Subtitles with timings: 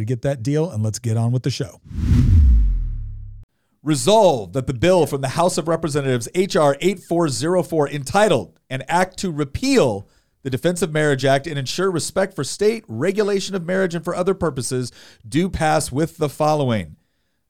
[0.00, 1.80] to get that deal, and let's get on with the show.
[3.82, 6.76] Resolved that the bill from the House of Representatives, H.R.
[6.80, 10.08] 8404, entitled An Act to Repeal
[10.42, 14.14] the Defense of Marriage Act and ensure respect for state regulation of marriage and for
[14.14, 14.90] other purposes,
[15.26, 16.96] do pass with the following.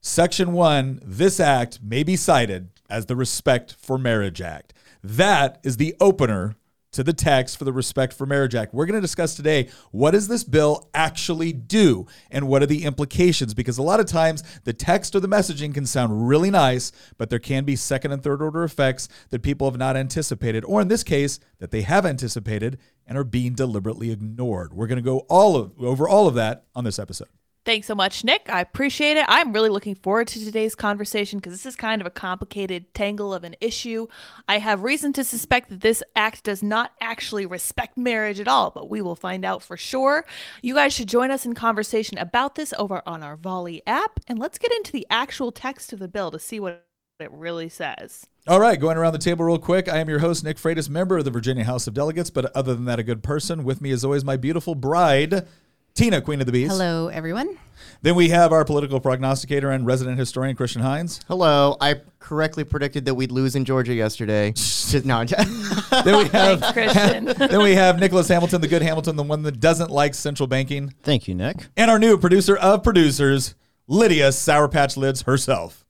[0.01, 4.73] Section 1 This act may be cited as the Respect for Marriage Act.
[5.03, 6.55] That is the opener
[6.93, 8.73] to the text for the Respect for Marriage Act.
[8.73, 12.85] We're going to discuss today what does this bill actually do and what are the
[12.85, 16.91] implications because a lot of times the text or the messaging can sound really nice,
[17.17, 20.81] but there can be second and third order effects that people have not anticipated or
[20.81, 24.73] in this case that they have anticipated and are being deliberately ignored.
[24.73, 27.27] We're going to go all of, over all of that on this episode.
[27.65, 28.49] Thanks so much, Nick.
[28.49, 29.25] I appreciate it.
[29.29, 33.33] I'm really looking forward to today's conversation because this is kind of a complicated tangle
[33.33, 34.07] of an issue.
[34.49, 38.69] I have reason to suspect that this act does not actually respect marriage at all,
[38.69, 40.25] but we will find out for sure.
[40.61, 44.37] You guys should join us in conversation about this over on our Volley app, and
[44.37, 46.85] let's get into the actual text of the bill to see what
[47.21, 48.27] it really says.
[48.45, 49.87] All right, going around the table real quick.
[49.87, 52.75] I am your host, Nick Freitas, member of the Virginia House of Delegates, but other
[52.75, 53.63] than that, a good person.
[53.63, 55.47] With me, as always, my beautiful bride.
[55.95, 56.71] Tina, Queen of the Bees.
[56.71, 57.55] Hello, everyone.
[58.01, 61.19] Then we have our political prognosticator and resident historian, Christian Hines.
[61.27, 61.77] Hello.
[61.79, 64.51] I correctly predicted that we'd lose in Georgia yesterday.
[64.55, 67.25] Just, no, then we have Thanks, Christian.
[67.37, 70.95] then we have Nicholas Hamilton, the good Hamilton, the one that doesn't like central banking,
[71.03, 71.67] Thank you, Nick.
[71.77, 73.53] and our new producer of producers,
[73.87, 75.85] Lydia Sour Patch Lids herself.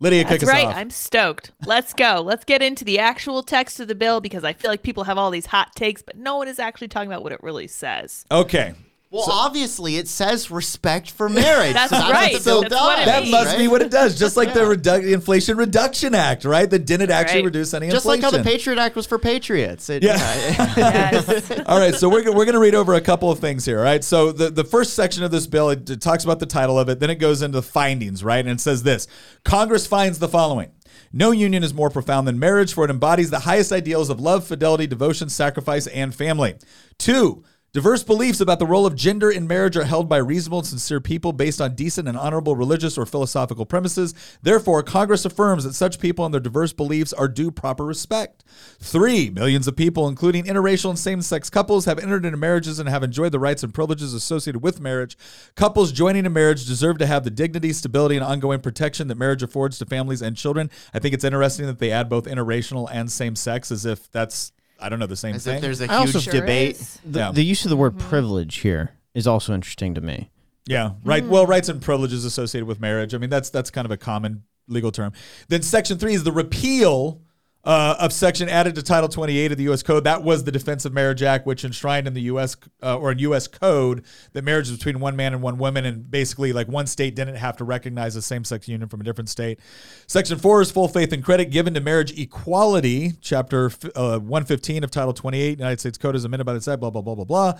[0.00, 0.48] Lydia, kick us up.
[0.48, 0.66] That's us right.
[0.66, 0.76] off.
[0.76, 1.52] I'm stoked.
[1.64, 2.20] Let's go.
[2.22, 5.16] Let's get into the actual text of the bill because I feel like people have
[5.16, 8.26] all these hot takes, but no one is actually talking about what it really says.
[8.30, 8.74] okay.
[9.16, 11.72] Well, obviously, it says respect for marriage.
[11.72, 12.32] That's so right.
[12.32, 13.32] What the bill That's what it That means.
[13.32, 13.58] must right?
[13.58, 16.68] be what it does, just like the redu- Inflation Reduction Act, right?
[16.68, 17.44] That didn't actually Right.
[17.46, 19.88] reduce any Just like how the Patriot Act was for patriots.
[19.90, 20.16] It, Yeah.
[20.76, 21.50] Yes.
[21.66, 23.78] All right, so we're, we're going to read over a couple of things here.
[23.78, 26.46] All right, so the, the first section of this bill it, it talks about the
[26.46, 28.40] title of it, then it goes into the findings, right?
[28.40, 29.06] And it says this:
[29.44, 30.70] Congress finds the following.
[31.12, 34.46] No union is more profound than marriage, for it embodies the highest ideals of love,
[34.46, 36.56] fidelity, devotion, sacrifice, and family.
[36.98, 37.44] Two,
[37.76, 40.98] Diverse beliefs about the role of gender in marriage are held by reasonable and sincere
[40.98, 44.14] people based on decent and honorable religious or philosophical premises.
[44.40, 48.44] Therefore, Congress affirms that such people and their diverse beliefs are due proper respect.
[48.80, 52.88] Three, millions of people, including interracial and same sex couples, have entered into marriages and
[52.88, 55.18] have enjoyed the rights and privileges associated with marriage.
[55.54, 59.42] Couples joining a marriage deserve to have the dignity, stability, and ongoing protection that marriage
[59.42, 60.70] affords to families and children.
[60.94, 64.52] I think it's interesting that they add both interracial and same sex as if that's,
[64.78, 65.56] I don't know, the same As thing.
[65.56, 66.76] if there's a I also huge Sure debate.
[66.76, 66.98] is.
[67.04, 67.32] The, Yeah.
[67.32, 68.08] the use of the word mm-hmm.
[68.08, 70.30] privilege here is also interesting to me.
[70.66, 71.22] Yeah, right.
[71.22, 71.32] Mm-hmm.
[71.32, 73.14] Well, rights and privileges associated with marriage.
[73.14, 75.12] I mean, that's that's kind of a common legal term.
[75.48, 77.22] Then section three is the repeal
[77.66, 79.82] uh, of section added to Title 28 of the U.S.
[79.82, 80.04] Code.
[80.04, 82.56] That was the Defense of Marriage Act, which enshrined in the U.S.
[82.80, 83.48] Uh, or in U.S.
[83.48, 87.16] Code that marriage is between one man and one woman, and basically like one state
[87.16, 89.58] didn't have to recognize a same-sex union from a different state.
[90.06, 93.14] Section four is full faith and credit given to marriage equality.
[93.20, 96.78] Chapter uh, 115 of Title 28 United States Code is amended by the side.
[96.78, 97.58] Blah blah blah blah blah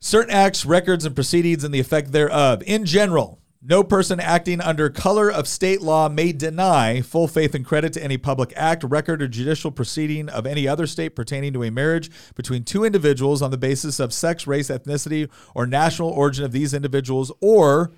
[0.00, 2.62] certain acts, records, and proceedings and the effect thereof.
[2.66, 7.64] In general, no person acting under color of state law may deny full faith and
[7.64, 11.62] credit to any public act, record, or judicial proceeding of any other state pertaining to
[11.62, 16.44] a marriage between two individuals on the basis of sex, race, ethnicity, or national origin
[16.44, 17.92] of these individuals, or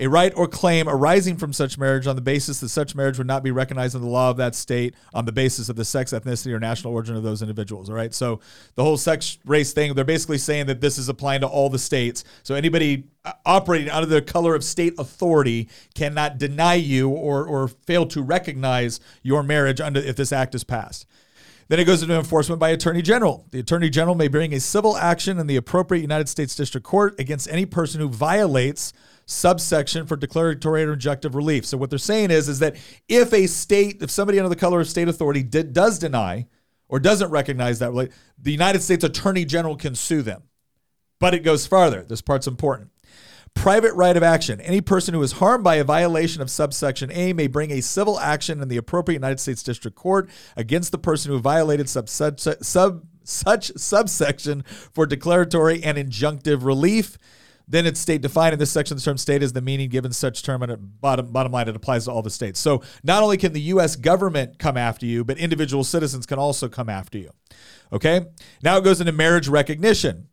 [0.00, 3.26] a right or claim arising from such marriage on the basis that such marriage would
[3.26, 6.12] not be recognized in the law of that state on the basis of the sex,
[6.12, 7.90] ethnicity, or national origin of those individuals.
[7.90, 8.14] All right.
[8.14, 8.40] So
[8.76, 11.78] the whole sex race thing, they're basically saying that this is applying to all the
[11.78, 12.22] states.
[12.44, 17.68] So anybody uh, operating under the color of state authority cannot deny you or, or
[17.68, 21.06] fail to recognize your marriage under if this act is passed.
[21.68, 23.44] Then it goes into enforcement by Attorney General.
[23.50, 27.18] The Attorney General may bring a civil action in the appropriate United States District Court
[27.20, 28.94] against any person who violates
[29.28, 31.66] subsection for declaratory and injunctive relief.
[31.66, 32.76] So what they're saying is, is that
[33.08, 36.46] if a state, if somebody under the color of state authority did, does deny
[36.88, 37.92] or doesn't recognize that,
[38.38, 40.44] the United States Attorney General can sue them.
[41.20, 42.04] But it goes farther.
[42.04, 42.90] This part's important.
[43.52, 44.60] Private right of action.
[44.62, 48.18] Any person who is harmed by a violation of subsection A may bring a civil
[48.20, 52.40] action in the appropriate United States District Court against the person who violated sub, sub,
[52.40, 57.18] sub, such subsection for declaratory and injunctive relief.
[57.68, 58.96] Then it's state defined in this section.
[58.96, 62.06] The term state is the meaning given such term, and bottom bottom line, it applies
[62.06, 62.58] to all the states.
[62.58, 63.94] So not only can the U.S.
[63.94, 67.30] government come after you, but individual citizens can also come after you.
[67.92, 68.26] Okay.
[68.62, 70.28] Now it goes into marriage recognition.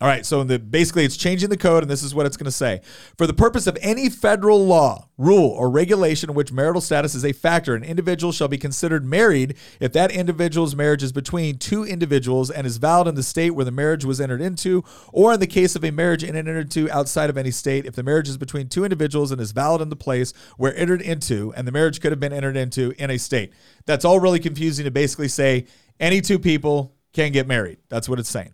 [0.00, 2.46] All right, so the basically it's changing the code, and this is what it's going
[2.46, 2.80] to say.
[3.16, 7.24] For the purpose of any federal law, rule, or regulation in which marital status is
[7.24, 11.84] a factor, an individual shall be considered married if that individual's marriage is between two
[11.84, 14.82] individuals and is valid in the state where the marriage was entered into,
[15.12, 18.02] or in the case of a marriage entered into outside of any state, if the
[18.02, 21.68] marriage is between two individuals and is valid in the place where entered into, and
[21.68, 23.52] the marriage could have been entered into in a state.
[23.86, 25.66] That's all really confusing to basically say
[26.00, 27.78] any two people can get married.
[27.88, 28.52] That's what it's saying.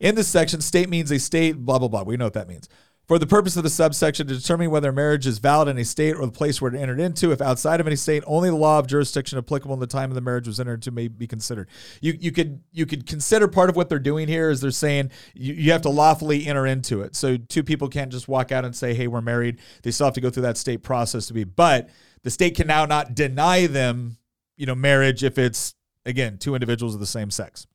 [0.00, 2.02] In this section, state means a state, blah, blah, blah.
[2.02, 2.68] We know what that means.
[3.06, 5.84] For the purpose of the subsection, to determine whether a marriage is valid in a
[5.84, 8.56] state or the place where it entered into, if outside of any state, only the
[8.56, 11.28] law of jurisdiction applicable in the time of the marriage was entered into may be
[11.28, 11.68] considered.
[12.00, 15.12] You you could you could consider part of what they're doing here is they're saying
[15.34, 17.14] you, you have to lawfully enter into it.
[17.14, 19.60] So two people can't just walk out and say, hey, we're married.
[19.84, 21.44] They still have to go through that state process to be.
[21.44, 21.88] But
[22.24, 24.16] the state can now not deny them,
[24.56, 27.68] you know, marriage if it's again two individuals of the same sex.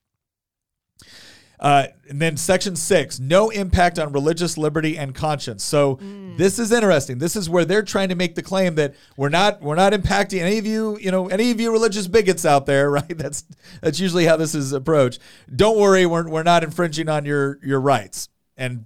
[1.61, 5.63] Uh, and then section six, no impact on religious liberty and conscience.
[5.63, 5.99] So
[6.35, 7.19] this is interesting.
[7.19, 10.39] This is where they're trying to make the claim that we're not we're not impacting
[10.41, 13.15] any of you, you know, any of you religious bigots out there, right?
[13.15, 13.45] That's
[13.79, 15.19] that's usually how this is approached.
[15.55, 18.27] Don't worry, we're we're not infringing on your your rights.
[18.57, 18.85] And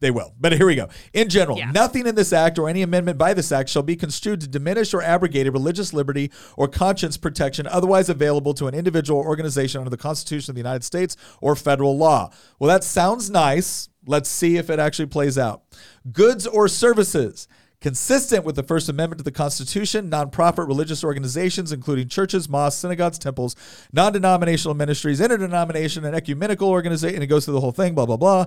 [0.00, 0.32] they will.
[0.38, 0.88] But here we go.
[1.12, 1.70] In general, Yeah.
[1.72, 4.94] nothing in this act or any amendment by this act shall be construed to diminish
[4.94, 9.78] or abrogate a religious liberty or conscience protection otherwise available to an individual or organization
[9.80, 12.30] under the Constitution of the United States or federal law.
[12.58, 13.88] Well, that sounds nice.
[14.06, 15.62] Let's see if it actually plays out.
[16.12, 17.48] Goods or services.
[17.80, 23.20] Consistent with the First Amendment to the Constitution, nonprofit religious organizations, including churches, mosques, synagogues,
[23.20, 23.54] temples,
[23.92, 28.04] non denominational ministries, interdenomination, and ecumenical organization, and it goes through the whole thing, blah,
[28.04, 28.46] blah, blah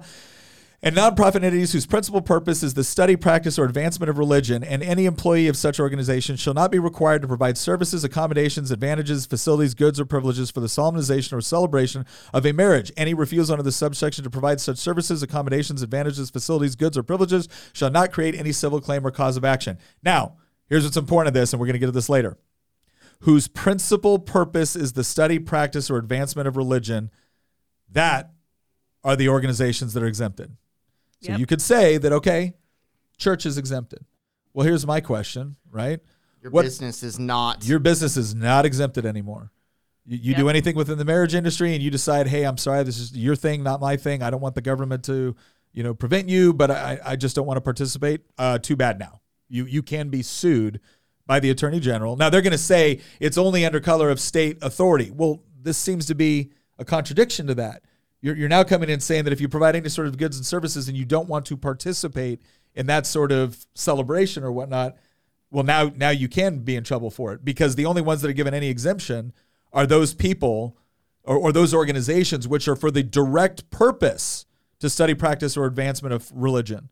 [0.83, 4.81] and nonprofit entities whose principal purpose is the study, practice, or advancement of religion, and
[4.81, 9.75] any employee of such organization shall not be required to provide services, accommodations, advantages, facilities,
[9.75, 12.92] goods, or privileges for the solemnization or celebration of a marriage.
[12.98, 17.48] Any refusal under this subsection to provide such services, accommodations, advantages, facilities, goods, or privileges
[17.74, 19.77] shall not create any civil claim or cause of action.
[20.01, 20.38] Now,
[20.68, 22.39] here's what's important of this, and we're going to get to this later.
[23.19, 27.12] Whose principal purpose is the study, practice, or advancement of religion,
[27.88, 28.31] that
[29.04, 30.57] are the organizations that are exempted.
[31.21, 31.39] So Yep.
[31.39, 32.53] you could say that, okay,
[33.18, 34.06] church is exempted.
[34.53, 36.00] Well, here's my question, right?
[36.41, 37.65] Your What- business is not.
[37.65, 39.51] Your business is not exempted anymore.
[40.06, 42.97] You, you do anything within the marriage industry and you decide, hey, I'm sorry, this
[42.97, 44.23] is your thing, not my thing.
[44.23, 45.35] I don't want the government to,
[45.73, 48.21] you know, prevent you, but I, I just don't want to participate.
[48.38, 49.21] Uh, too bad now.
[49.47, 50.79] You you can be sued
[51.27, 52.15] by the attorney general.
[52.17, 55.12] Now they're going to say it's only under color of state authority.
[55.12, 57.83] Well, this seems to be a contradiction to that.
[58.21, 60.45] You're, you're now coming in saying that if you provide any sort of goods and
[60.45, 62.41] services and you don't want to participate
[62.75, 64.96] in that sort of celebration or whatnot,
[65.50, 68.29] well now now you can be in trouble for it because the only ones that
[68.29, 69.34] are given any exemption
[69.74, 70.77] are those people
[71.24, 74.46] or, or those organizations which are for the direct purpose
[74.79, 76.89] to study practice or advancement of religion.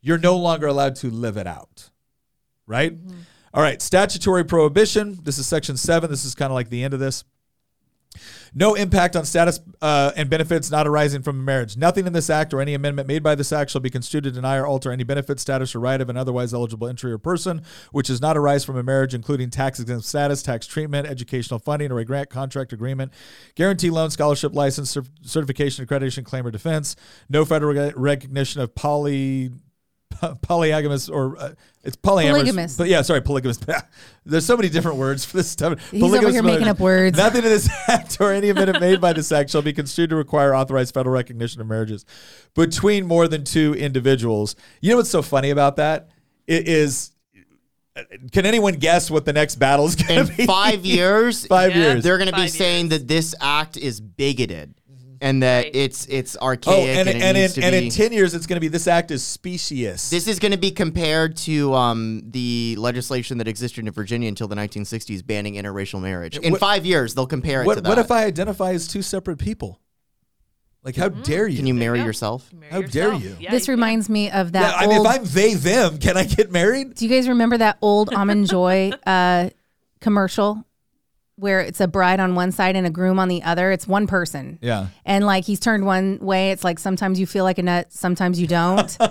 [0.00, 1.90] You're no longer allowed to live it out
[2.70, 2.96] right?
[2.96, 3.18] Mm-hmm.
[3.52, 5.18] All right statutory prohibition.
[5.22, 7.24] This is section 7 this is kind of like the end of this
[8.52, 11.76] no impact on status uh, and benefits not arising from a marriage.
[11.76, 14.30] Nothing in this act or any amendment made by this act shall be construed to
[14.30, 17.62] deny or alter any benefit, status, or right of an otherwise eligible entry or person,
[17.92, 21.92] which does not arise from a marriage, including tax exempt status, tax treatment, educational funding,
[21.92, 23.12] or a grant, contract, agreement,
[23.54, 26.96] guarantee loan, scholarship, license, cer- certification, accreditation, claim, or defense.
[27.28, 29.50] No federal re- recognition of poly
[30.10, 31.52] polyagamous or uh,
[31.82, 32.30] it's polyamorous.
[32.32, 32.76] Polygamous.
[32.76, 33.58] But yeah, sorry, polygamous.
[34.26, 35.90] There's so many different words for this stuff.
[35.90, 37.16] He's over Polygamous here making up words.
[37.16, 40.16] Nothing in this act or any amendment made by this act shall be construed to
[40.16, 42.04] require authorized federal recognition of marriages
[42.54, 44.56] between more than two individuals.
[44.80, 46.10] You know what's so funny about that?
[46.46, 47.12] It is.
[48.32, 50.46] Can anyone guess what the next battle is going to be?
[50.46, 51.92] five years, Five Yeah.
[51.92, 52.04] years.
[52.04, 54.74] they're going to be Five saying that this act is bigoted.
[55.20, 55.76] And that Right.
[55.76, 57.86] it's it's Oh, archaic and, and, it and, needs in, to and be.
[57.86, 60.08] in 10 years, it's going to be this act is specious.
[60.10, 64.48] this is going to be compared to um, the legislation that existed in Virginia until
[64.48, 66.38] the 1960s banning interracial marriage.
[66.38, 67.88] In What- five years, they'll compare it to what, that.
[67.88, 69.80] what if I identify as two separate people?
[70.82, 71.58] Like, how dare you?
[71.58, 72.06] Can you marry go.
[72.06, 72.50] yourself?
[72.54, 73.36] Marry How dare you.
[73.38, 73.80] Yeah, this you can.
[73.80, 75.06] reminds me of Yeah, that I mean, old.
[75.08, 76.94] if I'm they, them, can I get married?
[76.94, 79.50] do you guys remember that old Almond Joy uh,
[80.00, 80.64] commercial
[81.40, 83.72] where it's a bride on one side and a groom on the other?
[83.72, 84.58] It's one person.
[84.60, 84.88] Yeah.
[85.04, 86.50] And like he's turned one way.
[86.50, 88.96] It's like sometimes you feel like a nut, sometimes you don't.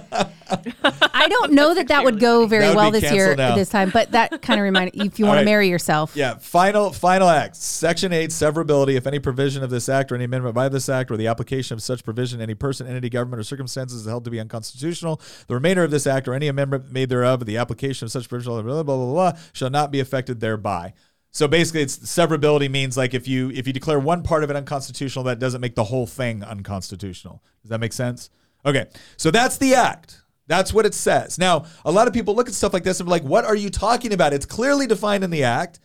[0.49, 3.55] I don't know that that would go very would well this year, canceled now.
[3.55, 5.41] this time, but that kind of reminded if you want right.
[5.41, 6.15] to marry yourself.
[6.15, 7.55] Yeah, final final act.
[7.55, 11.11] Section 8 severability if any provision of this act or any amendment by this act
[11.11, 14.31] or the application of such provision any person, entity, government or circumstances is held to
[14.31, 18.11] be unconstitutional, the remainder of this act or any amendment made thereof the application of
[18.11, 20.93] such provision blah blah blah blah, blah shall not be affected thereby.
[21.31, 24.55] So basically it's severability means like if you if you declare one part of it
[24.55, 27.43] unconstitutional that doesn't make the whole thing unconstitutional.
[27.61, 28.29] Does that make sense?
[28.65, 28.87] Okay.
[29.17, 30.21] So that's the act.
[30.47, 31.37] That's what it says.
[31.37, 33.55] Now, a lot of people look at stuff like this and be like, what are
[33.55, 34.33] you talking about?
[34.33, 35.79] It's clearly defined in the act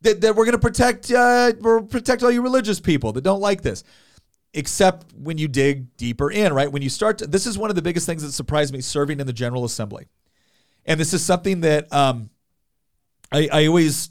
[0.00, 3.40] that, that we're going to protect uh, we're protect all you religious people that don't
[3.40, 3.84] like this.
[4.52, 6.70] Except when you dig deeper in, right?
[6.70, 9.20] When you start to, this is one of the biggest things that surprised me serving
[9.20, 10.08] in the General Assembly.
[10.84, 12.30] And this is something that um,
[13.30, 14.09] I, I always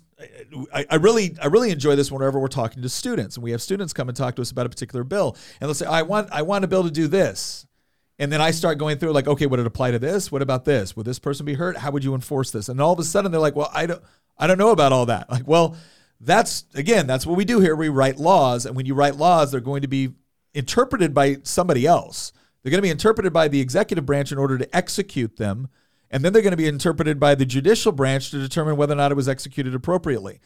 [0.73, 3.61] I, I really I really enjoy this whenever we're talking to students and we have
[3.61, 6.29] students come and talk to us about a particular bill and they'll say I want
[6.31, 7.65] I want a bill to do this.
[8.21, 10.31] And then I start going through like okay would it apply to this?
[10.31, 10.95] What about this?
[10.95, 11.77] Would this person be hurt?
[11.77, 12.67] How would you enforce this?
[12.67, 14.03] And all of a sudden they're like well I don't
[14.37, 15.29] I don't know about all that.
[15.29, 15.75] Like well
[16.19, 17.75] that's again that's what we do here.
[17.75, 20.13] We write laws and when you write laws they're going to be
[20.53, 22.33] interpreted by somebody else.
[22.61, 25.69] They're going to be interpreted by the executive branch in order to execute them
[26.11, 28.97] and then they're going to be interpreted by the judicial branch to determine whether or
[28.97, 30.39] not it was executed appropriately.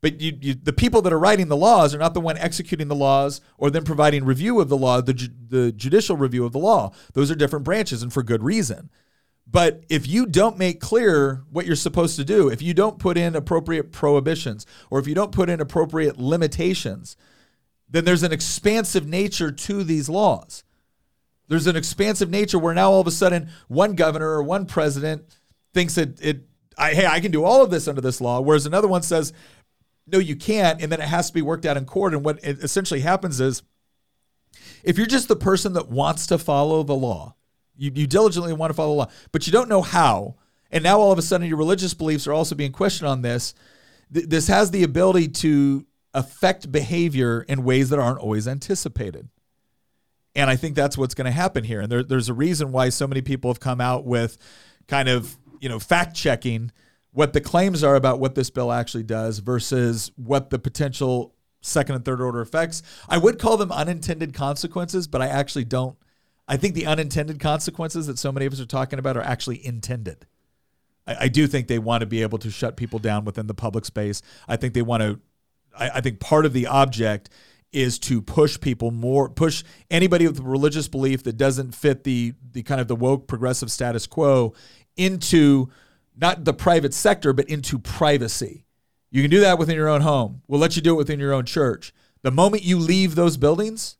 [0.00, 2.88] But you, you, the people that are writing the laws are not the one executing
[2.88, 6.52] the laws or then providing review of the law, the, ju- the judicial review of
[6.52, 6.92] the law.
[7.12, 8.90] Those are different branches and for good reason.
[9.46, 13.18] But if you don't make clear what you're supposed to do, if you don't put
[13.18, 17.16] in appropriate prohibitions or if you don't put in appropriate limitations,
[17.88, 20.62] then there's an expansive nature to these laws.
[21.50, 25.24] There's an expansive nature where now all of a sudden one governor or one president
[25.74, 26.44] thinks that it,
[26.78, 29.32] I, hey, I can do all of this under this law, whereas another one says,
[30.06, 32.14] no, you can't, and then it has to be worked out in court.
[32.14, 33.64] And what essentially happens is,
[34.84, 37.34] if you're just the person that wants to follow the law,
[37.76, 40.36] you, you diligently want to follow the law, but you don't know how,
[40.70, 43.54] and now all of a sudden your religious beliefs are also being questioned on this.
[44.14, 49.28] Th- this has the ability to affect behavior in ways that aren't always anticipated.
[50.34, 51.80] And I think that's what's going to happen here.
[51.80, 54.38] And there, there's a reason why so many people have come out with
[54.86, 56.70] kind of, you know, fact checking
[57.12, 61.96] what the claims are about what this bill actually does versus what the potential second
[61.96, 62.82] and third order effects.
[63.08, 65.96] I would call them unintended consequences, but I actually don't.
[66.48, 69.64] I think the unintended consequences that so many of us are talking about are actually
[69.64, 70.26] intended.
[71.06, 73.54] I, I do think they want to be able to shut people down within the
[73.54, 74.22] public space.
[74.48, 75.20] I think they want to.
[75.76, 77.30] I, I think part of the object
[77.72, 82.62] is to push people more, push anybody with religious belief that doesn't fit the the
[82.62, 84.54] kind of the woke progressive status quo
[84.96, 85.68] into
[86.16, 88.64] not the private sector, but into privacy.
[89.10, 90.42] You can do that within your own home.
[90.46, 91.92] We'll let you do it within your own church.
[92.22, 93.96] The moment you leave those buildings,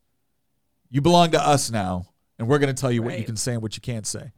[0.89, 3.53] you belong to us now, and we're going to tell you what you can say
[3.53, 4.31] and what you can't say.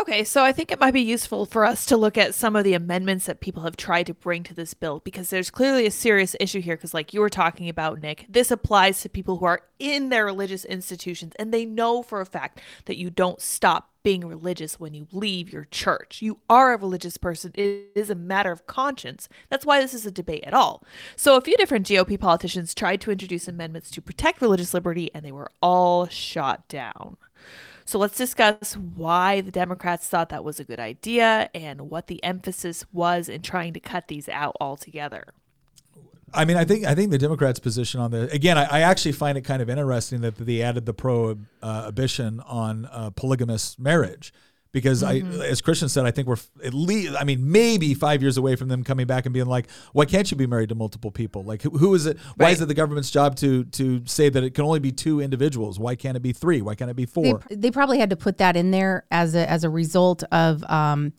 [0.00, 2.64] Okay, so I think it might be useful for us to look at some of
[2.64, 5.90] the amendments that people have tried to bring to this bill because there's clearly a
[5.90, 6.76] serious issue here.
[6.76, 10.24] Because, like you were talking about, Nick, this applies to people who are in their
[10.24, 14.94] religious institutions and they know for a fact that you don't stop being religious when
[14.94, 16.22] you leave your church.
[16.22, 19.28] You are a religious person, it is a matter of conscience.
[19.50, 20.84] That's why this is a debate at all.
[21.16, 25.22] So, a few different GOP politicians tried to introduce amendments to protect religious liberty and
[25.22, 27.18] they were all shot down.
[27.84, 32.22] So let's discuss why the Democrats thought that was a good idea and what the
[32.24, 35.24] emphasis was in trying to cut these out altogether.
[36.34, 39.12] I mean, I think I think the Democrats' position on the again, I, I actually
[39.12, 44.32] find it kind of interesting that they added the prohibition on uh, polygamous marriage
[44.72, 48.38] because I, as Christian said, I think we're at least, I mean, maybe five years
[48.38, 51.10] away from them coming back and being like, why can't you be married to multiple
[51.10, 51.44] people?
[51.44, 52.18] Like, who, who is it?
[52.36, 55.20] Why is it the government's job to to say that it can only be two
[55.20, 55.78] individuals?
[55.78, 56.62] Why can't it be three?
[56.62, 57.42] Why can't it be They, four?
[57.50, 61.12] they probably had to put that in there as a as a result of um,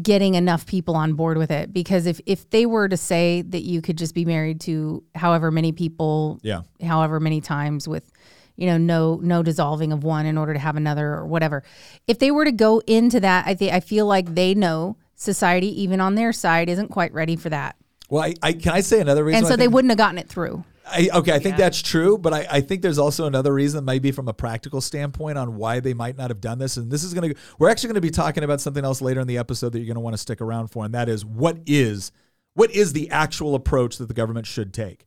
[0.00, 1.74] getting enough people on board with it.
[1.74, 5.50] Because if if they were to say that you could just be married to however
[5.50, 6.62] many people, Yeah.
[6.82, 8.10] however many times with
[8.56, 11.62] you know no no dissolving of one in order to have another or whatever
[12.06, 15.82] if they were to go into that i think i feel like they know society
[15.82, 17.76] even on their side isn't quite ready for that
[18.08, 19.38] Well, I, I can I say another reason?
[19.38, 21.64] and so they think- wouldn't have gotten it through I, okay, I think Yeah.
[21.64, 25.36] that's true, but I, I think there's also another reason, maybe from a practical standpoint,
[25.36, 26.76] on why they might not have done this.
[26.76, 29.18] And this is going to, we're actually going to be talking about something else later
[29.18, 31.24] in the episode that you're going to want to stick around for, and that is
[31.24, 32.12] what is
[32.54, 35.05] what is the actual approach that the government should take.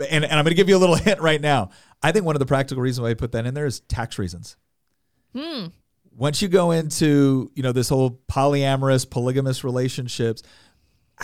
[0.00, 1.70] And, and I'm going to give you a little hint right now.
[2.02, 4.18] I think one of the practical reasons why I put that in there is tax
[4.18, 4.56] reasons.
[6.16, 10.42] Once you go into you know this whole polyamorous, polygamous relationships,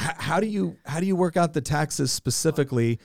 [0.01, 2.99] h- how do you how do you work out the taxes specifically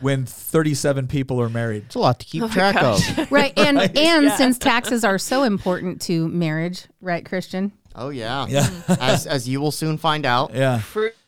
[0.00, 1.84] when 37 people are married?
[1.86, 3.00] It's a lot to keep track of.
[3.30, 3.56] Right.
[3.58, 7.72] And and since taxes are so important to marriage, right, Christian?
[7.94, 8.46] Oh yeah.
[8.48, 8.68] Yeah.
[9.00, 10.54] as as you will soon find out.
[10.54, 10.80] Yeah.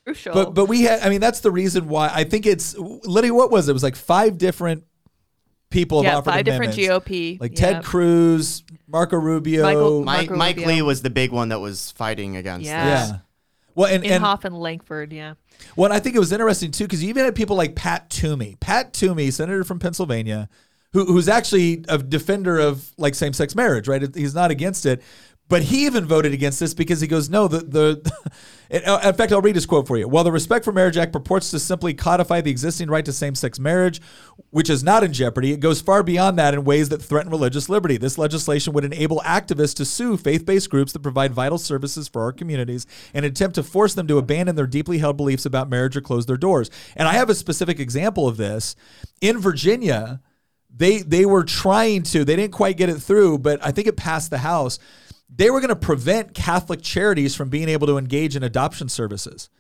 [0.04, 0.34] Crucial.
[0.34, 3.50] But but we had I mean that's the reason why I think it's Lydia what
[3.50, 3.70] was it?
[3.70, 4.84] It was like five different
[5.70, 6.74] people have yeah, offered five different.
[6.74, 7.40] GOP.
[7.40, 7.72] Like yeah.
[7.72, 9.62] Ted Cruz, Marco Rubio.
[9.62, 10.74] Michael- Mike Marco Mike Rubio.
[10.74, 12.84] Lee was the big one that was fighting against Yeah.
[13.00, 13.10] this.
[13.10, 13.18] yeah.
[13.76, 15.12] Well, and, and Inhofe and Lankford.
[15.12, 15.34] Yeah.
[15.74, 18.56] Well, I think it was interesting too because you even had people like Pat Toomey,
[18.60, 20.48] Pat Toomey, senator from Pennsylvania,
[20.92, 24.14] who, who's actually a defender of like same-sex marriage, right?
[24.14, 25.02] He's not against it,
[25.48, 28.12] but he even voted against this because he goes, no, the the.
[28.74, 30.08] Uh, in fact, I'll read his quote for you.
[30.08, 33.60] While the Respect for Marriage Act purports to simply codify the existing right to same-sex
[33.60, 34.00] marriage,
[34.50, 37.68] which is not in jeopardy, it goes far beyond that in ways that threaten religious
[37.68, 37.98] liberty.
[37.98, 42.32] This legislation would enable activists to sue faith-based groups that provide vital services for our
[42.32, 46.00] communities and attempt to force them to abandon their deeply held beliefs about marriage or
[46.00, 46.68] close their doors.
[46.96, 48.74] And I have a specific example of this
[49.20, 50.20] in Virginia.
[50.76, 52.24] They they were trying to.
[52.24, 54.80] They didn't quite get it through, but I think it passed the House.
[55.28, 59.50] They were going to prevent Catholic charities from being able to engage in adoption services.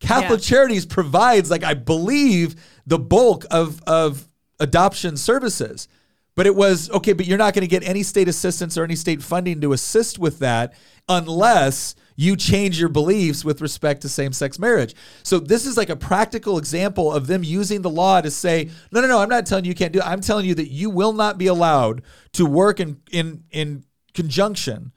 [0.00, 0.46] Catholic Yeah.
[0.46, 4.28] Charities provides, like I believe, the bulk of of
[4.58, 5.88] adoption services.
[6.34, 8.96] But it was okay, but you're not going to get any state assistance or any
[8.96, 10.72] state funding to assist with that
[11.08, 14.94] unless you change your beliefs with respect to same-sex marriage.
[15.22, 19.00] So this is like a practical example of them using the law to say, no,
[19.00, 20.06] no, no, I'm not telling you you can't do it.
[20.06, 22.02] I'm telling you that you will not be allowed
[22.32, 24.92] to work in in in conjunction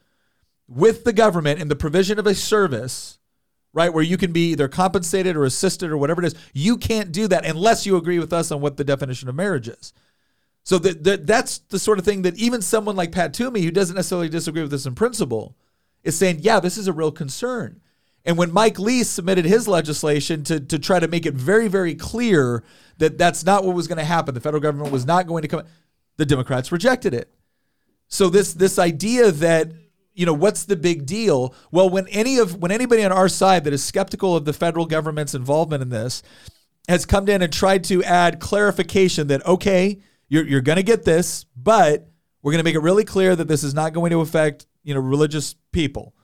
[0.67, 3.19] with the government in the provision of a service
[3.75, 3.93] right?
[3.93, 6.35] Where you can be either compensated or assisted or whatever it is.
[6.53, 9.67] You can't do that unless you agree with us on what the definition of marriage
[9.67, 9.93] is.
[10.63, 13.71] So that, that that's the sort of thing that even someone like Pat Toomey, who
[13.71, 15.57] doesn't necessarily disagree with this in principle,
[16.03, 17.81] is saying, yeah, this is a real concern.
[18.23, 21.93] And when Mike Lee submitted his legislation to, to try to make it very, very
[21.93, 22.63] clear
[22.97, 25.47] that that's not what was going to happen, the federal government was not going to
[25.49, 25.63] come,
[26.15, 27.29] the Democrats rejected it.
[28.07, 29.71] So this this idea that
[30.15, 31.53] you know what's the big deal?
[31.71, 34.85] Well, when any of when anybody on our side that is skeptical of the federal
[34.85, 36.23] government's involvement in this
[36.87, 39.99] has come in and tried to add clarification that okay,
[40.29, 42.07] you're you're going to get this, but
[42.41, 44.93] we're going to make it really clear that this is not going to affect you
[44.93, 46.15] know religious people.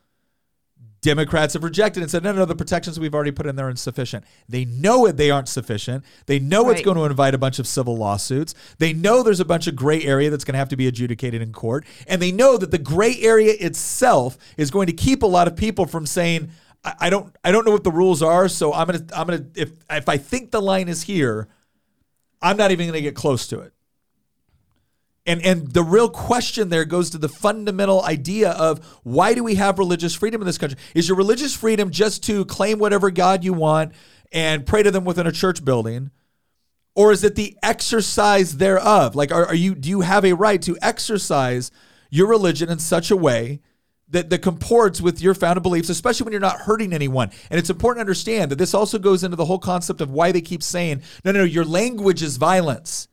[1.02, 3.66] Democrats have rejected and said, no, no, no, the protections we've already put in there
[3.66, 4.24] are insufficient.
[4.48, 6.06] They know it, they aren't sufficient.
[6.28, 8.54] They know it's going to invite a bunch of civil lawsuits.
[8.78, 11.42] They know there's a bunch of gray area that's going to have to be adjudicated
[11.42, 11.86] in court.
[12.08, 15.56] And they know that the gray area itself is going to keep a lot of
[15.56, 16.52] people from saying,
[16.84, 19.46] I, I don't I don't know what the rules are, so I'm gonna I'm gonna
[19.56, 21.48] if if I think the line is here,
[22.42, 23.74] I'm not even gonna get close to it.
[25.26, 29.56] And and the real question there goes to the fundamental idea of why do we
[29.56, 30.80] have religious freedom in this country?
[30.96, 33.94] Is your religious freedom just to claim whatever God you want
[34.32, 36.10] and pray to them within a church building?
[36.96, 39.16] Or is it the exercise thereof?
[39.16, 41.70] Like are, are you do you have a right to exercise
[42.10, 43.62] your religion in such a way
[44.12, 47.32] that, that comports with your founded beliefs, especially when you're not hurting anyone.
[47.50, 50.32] And it's important to understand that this also goes into the whole concept of why
[50.32, 53.08] they keep saying, no, no, no, your language is violence.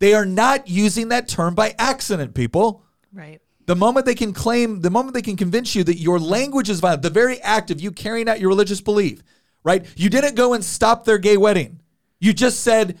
[0.00, 2.82] They are not using that term by accident, people.
[3.12, 3.40] Right.
[3.66, 6.80] The moment they can claim, the moment they can convince you that your language is
[6.80, 9.22] violent, the very act of you carrying out your religious belief,
[9.62, 9.86] right?
[9.96, 11.80] You didn't go and stop their gay wedding.
[12.18, 12.98] You just said,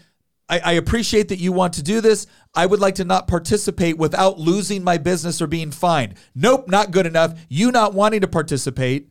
[0.48, 2.26] I, I appreciate that you want to do this.
[2.54, 6.14] I would like to not participate without losing my business or being fined.
[6.34, 7.38] Nope, not good enough.
[7.48, 9.08] You not wanting to participate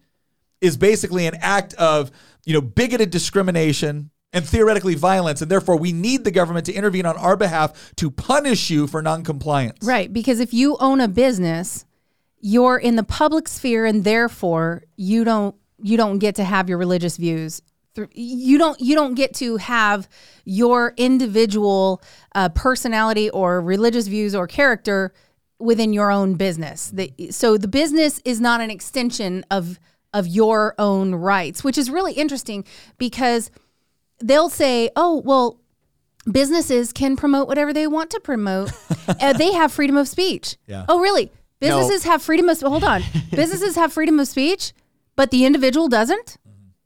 [0.62, 2.12] is basically an act of,
[2.46, 5.42] you know, bigoted discrimination and theoretically violence.
[5.42, 9.02] And therefore, we need the government to intervene on our behalf to punish you for
[9.02, 9.86] noncompliance.
[9.86, 11.86] Right, because if you own a business,
[12.40, 16.78] you're in the public sphere and therefore you don't you don't get to have your
[16.78, 17.62] religious views.
[18.14, 20.08] You don't you don't get to have
[20.46, 22.02] your individual
[22.34, 25.14] uh, personality or religious views or character
[25.60, 26.90] within your own business.
[26.92, 29.80] The, so the business is not an extension of
[30.14, 32.64] of your own rights, which is really interesting
[32.98, 33.52] because
[34.22, 35.60] they'll say, "Oh, well,
[36.32, 38.72] businesses can promote whatever they want to promote.
[39.08, 40.58] uh, they have freedom of speech.
[40.68, 40.86] Yeah.
[40.88, 41.32] Oh, really?
[41.60, 43.04] Businesses have freedom of hold on.
[43.32, 44.74] Businesses have freedom of speech,
[45.16, 46.38] but the individual doesn't?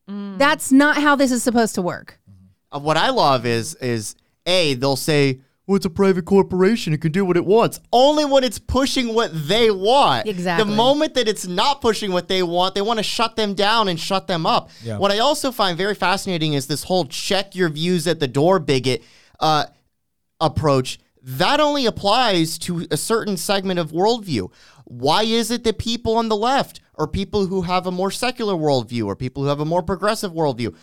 [0.07, 2.19] That's not how this is supposed to work.
[2.71, 4.15] Uh, what I love is is
[4.45, 6.91] A, they'll say, well, it's a private corporation.
[6.91, 7.79] It can do what it wants.
[7.93, 10.27] Only when it's pushing what they want.
[10.27, 10.69] Exactly.
[10.69, 13.87] The moment that it's not pushing what they want, they want to shut them down
[13.87, 14.69] and shut them up.
[14.83, 14.97] Yeah.
[14.97, 18.59] What I also find very fascinating is this whole check your views at the door
[18.59, 19.03] bigot
[19.39, 19.67] uh,
[20.41, 20.99] approach.
[21.21, 24.51] That only applies to a certain segment of worldview.
[24.83, 28.53] Why is it that people on the left, or people who have a more secular
[28.53, 30.75] worldview, or people who have a more progressive worldview,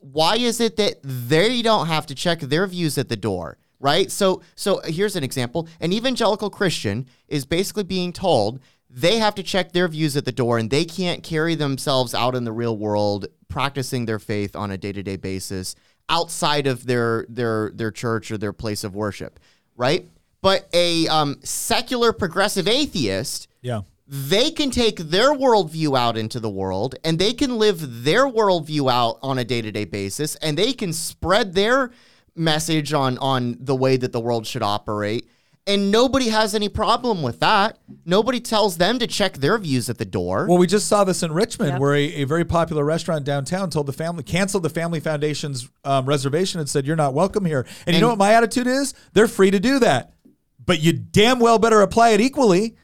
[0.00, 4.10] why is it that they don't have to check their views at the door right?
[4.10, 5.68] So so here's an example.
[5.80, 8.60] An evangelical christian is basically being told
[8.90, 12.34] they have to check their views at the door and they can't carry themselves out
[12.34, 15.74] in the real world practicing their faith on a day-to-day basis
[16.08, 19.38] outside of their their their church or their place of worship
[19.76, 20.08] right?
[20.40, 23.82] But a um, secular progressive atheist Yeah.
[24.06, 28.90] they can take their worldview out into the world and they can live their worldview
[28.90, 31.90] out on a day-to-day basis and they can spread their
[32.38, 35.28] message on on the way that the world should operate
[35.66, 39.98] and nobody has any problem with that nobody tells them to check their views at
[39.98, 41.80] the door Well, we just saw this in Richmond, Yep.
[41.80, 46.06] where a, a very popular restaurant downtown told the family canceled the Family Foundation's um,
[46.06, 48.94] reservation and said, "You're not welcome here." And, you know what my attitude is?
[49.12, 50.14] They're free to do that,
[50.64, 52.76] but you damn well better apply it equally.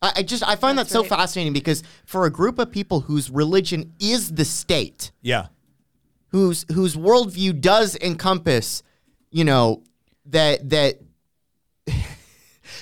[0.00, 1.10] I, I just i find That's that so right.
[1.10, 5.48] fascinating because for a group of people whose religion is the state Yeah,
[6.28, 8.82] whose whose worldview does encompass,
[9.30, 9.82] you know,
[10.26, 10.98] that that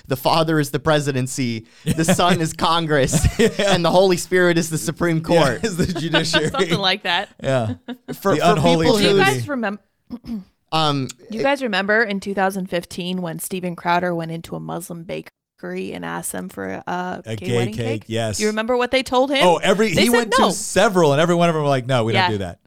[0.07, 3.15] the Father is the presidency, the Son is Congress,
[3.59, 5.65] and the Holy Spirit is the Supreme Court.
[5.65, 6.49] is the judiciary.
[6.49, 7.29] Something like that.
[7.43, 9.83] yeah, For, The for unholy people Do you guys remember?
[10.73, 15.93] um, Do you guys remember in 2015 when Steven Crowder went into a Muslim bakery
[15.93, 18.05] and asked them for a, A gay, gay wedding cake, cake?
[18.09, 18.41] yes.
[18.41, 19.47] You remember what they told him?
[19.47, 20.47] Oh, every They he went no.
[20.49, 22.23] to several, and every one of them were like, "No, we Yeah.
[22.29, 22.61] don't do that.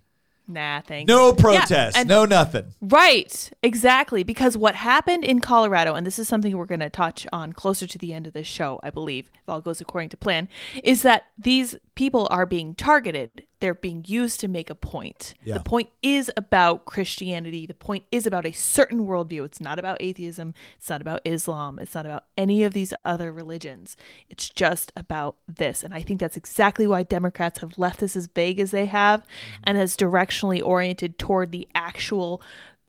[0.54, 1.08] Nah, thanks.
[1.08, 4.24] No protest, and- no nothing." Right, exactly.
[4.24, 7.88] Because what happened in Colorado, and this is something we're going to touch on closer
[7.88, 10.50] to the end of this show, I believe, if all goes according to plan,
[10.84, 13.44] is that these people are being targeted.
[13.60, 15.34] They're being used to make a point.
[15.44, 15.56] Yeah.
[15.56, 17.66] The point is about Christianity.
[17.68, 19.46] The point is about a certain worldview.
[19.46, 20.54] It's not about atheism.
[20.78, 21.78] It's not about Islam.
[21.80, 23.98] It's not about any of these other religions.
[24.30, 25.84] It's just about this.
[25.84, 29.26] And I think that's exactly why Democrats have left this as vague as they have
[29.64, 32.42] and as directionally oriented toward the actual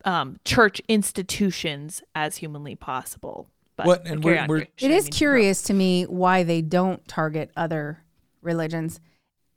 [0.04, 3.48] um, church institutions as humanly possible.
[3.76, 4.90] But What- and we're- on, we're- Christian.
[4.90, 8.02] It I is mean, curious to me why they don't target other
[8.42, 9.00] religions.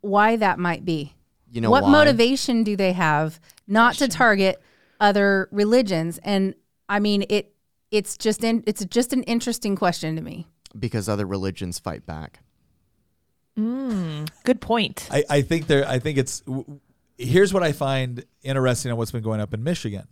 [0.00, 1.14] Why that might be.
[1.50, 1.90] you know what why?
[1.90, 4.60] motivation do they have not to target
[5.00, 6.18] other religions?
[6.22, 6.54] And
[6.88, 7.52] I mean, it
[7.90, 10.46] it's just in, it's just an interesting question to me.
[10.78, 12.40] because other religions fight back.
[13.58, 15.08] Mm, good point.
[15.10, 15.88] I, I think there.
[15.88, 16.40] I think it's.
[16.40, 16.80] w- w-
[17.18, 20.06] Here's what I find interesting on what's been going up in Michigan.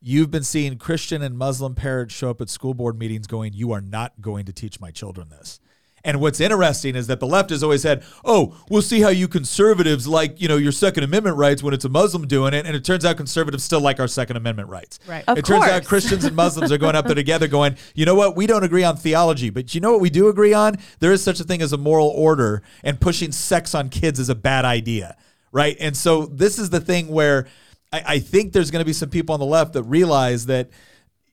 [0.00, 3.72] You've been seeing Christian and Muslim parents show up at school board meetings going, "You
[3.72, 5.58] are not going to teach my children this."
[6.04, 9.26] And what's interesting is that the left has always said, "Oh, we'll see how you
[9.26, 12.76] conservatives like, you know, your Second Amendment rights when it's a Muslim doing it." And
[12.76, 15.00] it turns out conservatives still like our Second Amendment rights.
[15.06, 15.24] Right.
[15.26, 15.84] Of it turns out.
[15.84, 18.36] Christians and Muslims are going up there together, going, "You know what?
[18.36, 20.76] We don't agree on theology, but you know what we do agree on?
[21.00, 24.28] There is such a thing as a moral order, and pushing sex on kids is
[24.28, 25.16] a bad idea."
[25.52, 25.76] Right.
[25.80, 27.46] And so this is the thing where
[27.92, 30.68] I, I think there's going to be some people on the left that realize that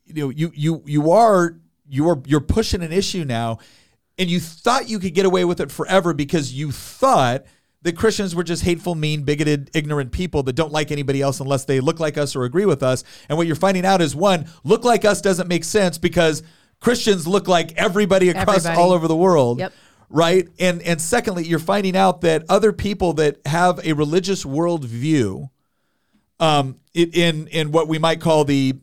[0.06, 1.58] you know you you you are
[1.90, 3.60] you're you're pushing an issue now
[4.22, 7.44] and you thought you could get away with it forever because you thought
[7.82, 11.66] that Christians were just hateful, mean, bigoted, ignorant people that don't like anybody else unless
[11.66, 13.04] they look like us or agree with us.
[13.30, 16.44] And what you're finding out is one, look like us doesn't make sense because
[16.80, 18.80] Christians look like everybody across Everybody.
[18.80, 19.58] all over the world.
[19.58, 19.74] Yep.
[20.12, 20.48] Right.
[20.60, 25.50] And and secondly, you're finding out that other people that have a religious worldview
[26.40, 28.76] um, it, in in what we might call the,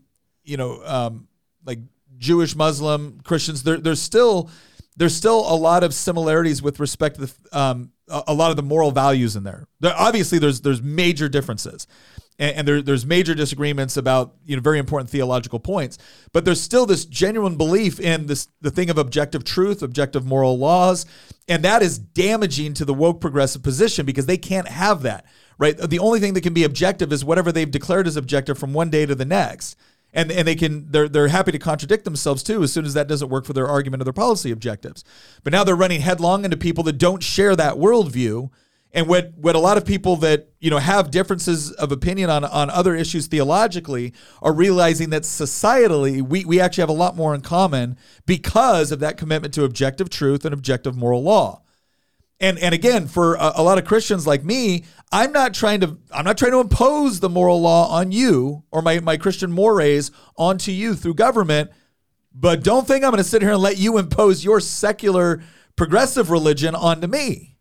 [0.43, 1.29] you know, um,
[1.65, 1.79] like
[2.17, 3.63] Jewish, Muslim, Christians.
[3.63, 4.51] There, there's still
[4.99, 8.63] there's still a lot of similarities with respect to the, um, a, lot of the
[8.63, 9.69] moral values in there.
[9.81, 11.87] there obviously, there's there's major differences,
[12.39, 15.99] and, and there, there's major disagreements about you know very important theological points.
[16.33, 20.59] But there's still this genuine belief in this the thing of objective truth, objective moral
[20.59, 21.07] laws,
[21.47, 25.25] and that is damaging to the woke progressive position because they can't have that.
[25.59, 25.77] Right.
[25.77, 28.91] The only thing that can be objective is whatever they've declared as objective from one
[28.91, 29.77] day to the next
[30.13, 33.09] and and they can they're they're happy to contradict themselves too as soon as that
[33.09, 35.05] doesn't work for their argument or their policy objectives.
[35.45, 38.51] But now they're running headlong into people that don't share that worldview.
[38.93, 42.45] And what what a lot of people that you know have differences of opinion on
[42.45, 47.35] on other issues theologically are realizing that societally we we actually have a lot more
[47.35, 51.63] in common because of that commitment to objective truth and objective moral law.
[52.41, 55.99] And and again, for a, a, lot of Christians like me, I'm not trying to
[56.13, 60.13] I'm not trying to impose the moral law on you or my my Christian mores
[60.37, 61.71] onto you through government.
[62.33, 65.43] But don't think I'm going to sit here and let you impose your secular
[65.75, 67.57] progressive religion onto me.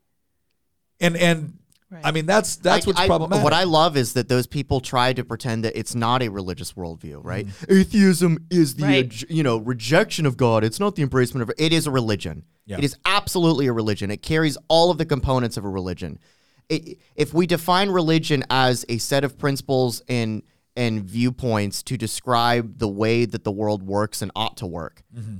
[0.99, 1.57] And and
[1.89, 2.01] Right.
[2.03, 3.43] I mean, that's that's what's I, problematic.
[3.45, 6.73] What I love is that those people try to pretend that it's not a religious
[6.73, 7.47] worldview, right?
[7.47, 7.79] Mm.
[7.79, 9.29] Atheism is the right.
[9.29, 10.65] you know rejection of God.
[10.65, 12.43] It's not the embracement of it is a religion.
[12.65, 12.79] Yeah.
[12.79, 14.11] It is absolutely a religion.
[14.11, 16.19] It carries all of the components of a religion.
[16.67, 20.43] It, if we define religion as a set of principles and
[20.75, 25.37] and viewpoints to describe the way that the world works and ought to work, mm-hmm.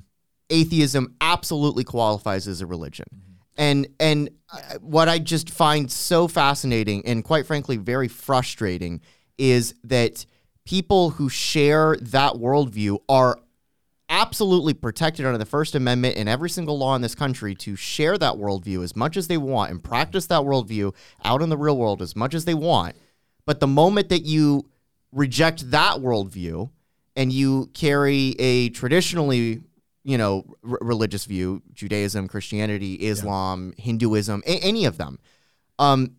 [0.50, 3.06] atheism absolutely qualifies as a religion.
[3.14, 3.27] Mm-hmm.
[3.58, 9.02] And and uh, what I just find so fascinating and quite frankly very frustrating
[9.38, 10.26] is that
[10.66, 13.40] people who share that worldview are
[14.10, 18.18] absolutely protected under the First Amendment and every single law in this country to share
[18.18, 20.94] that worldview as much as they want and practice that worldview
[21.24, 22.96] out in the real world as much as they want.
[23.46, 24.70] But the moment that you
[25.12, 26.70] reject that worldview
[27.16, 29.62] and you carry a traditionally
[30.08, 33.84] you know, r- religious view, Judaism, Christianity, Islam, yeah.
[33.84, 35.20] Hinduism, a- any of them,
[35.80, 36.16] um,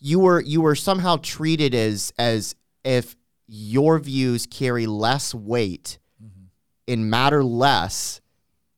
[0.00, 6.46] you were you were somehow treated as as if your views carry less weight mm-hmm.
[6.88, 8.20] and matter less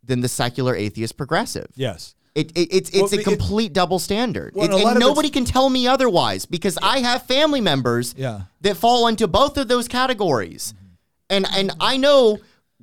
[0.04, 1.68] than the secular atheist progressive.
[1.74, 2.14] Yes.
[2.34, 5.46] It, it, it's it's well, a complete it, double standard, well, it, and nobody can
[5.46, 8.42] tell me otherwise because I have family members yeah.
[8.60, 10.86] that fall into both of those categories, mm-hmm.
[11.30, 12.38] and and I know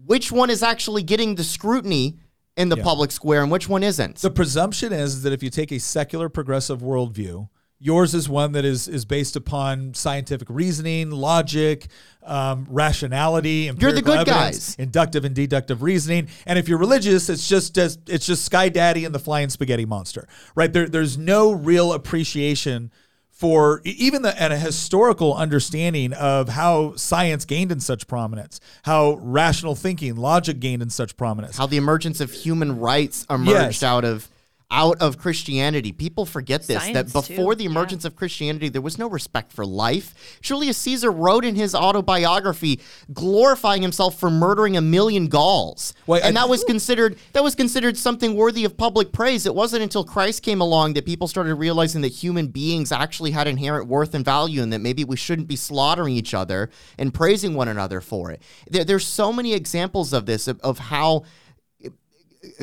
[0.05, 2.17] which one is actually getting the scrutiny
[2.57, 2.83] in the yeah.
[2.83, 4.17] public square and which one isn't.
[4.17, 8.63] The presumption is that if you take a secular progressive worldview, yours is one that
[8.63, 11.87] is is based upon scientific reasoning, logic,
[12.23, 16.29] um, rationality, you're the good evidence, guys, inductive and deductive reasoning.
[16.45, 20.27] And if you're religious, it's just it's just Sky Daddy and the flying spaghetti monster,
[20.55, 20.71] right?
[20.71, 22.91] There, there's no real appreciation
[23.36, 29.19] for even the, and a historical understanding of how science gained in such prominence, how
[29.21, 33.84] rational thinking, logic gained in such prominence, how the emergence of human rights emerged yes.
[33.84, 34.30] out of
[34.71, 35.91] out of Christianity.
[35.91, 37.60] People forget this Science that before too.
[37.60, 38.08] the emergence yeah.
[38.08, 40.39] of Christianity, there was no respect for life.
[40.41, 42.80] Julius Caesar wrote in his autobiography
[43.13, 47.56] glorifying himself for murdering a million Gauls, Wait, and I, that was considered that was
[47.56, 49.45] considered something worthy of public praise.
[49.45, 53.47] It wasn't until Christ came along that people started realizing that human beings actually had
[53.47, 57.54] inherent worth and value, and that maybe we shouldn't be slaughtering each other and praising
[57.54, 58.41] one another for it.
[58.69, 61.23] There, there's so many examples of this of, of how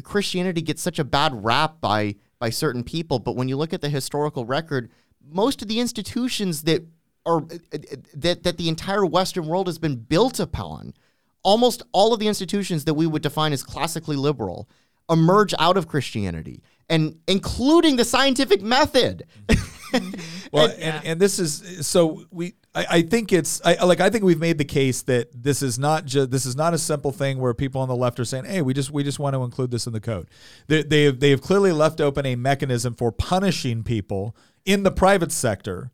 [0.02, 3.80] Christianity gets such a bad rap by by certain people, but when you look at
[3.80, 4.90] the historical record,
[5.30, 6.84] most of the institutions that
[7.24, 10.94] are uh, uh, that that the entire Western world has been built upon,
[11.42, 14.68] almost all of the institutions that we would define as classically liberal,
[15.10, 19.24] emerge out of Christianity, and including the scientific method.
[19.46, 19.71] Mm-hmm.
[19.92, 20.46] Mm-hmm.
[20.52, 24.10] well, and, and, and, this is so we I, I think it's I, like I
[24.10, 27.12] think we've made the case that this is not just this is not a simple
[27.12, 29.42] thing where people on the left are saying, "Hey, we just we just want to
[29.42, 30.28] include this in the code."
[30.68, 34.90] They they have, they have clearly left open a mechanism for punishing people in the
[34.90, 35.90] private sector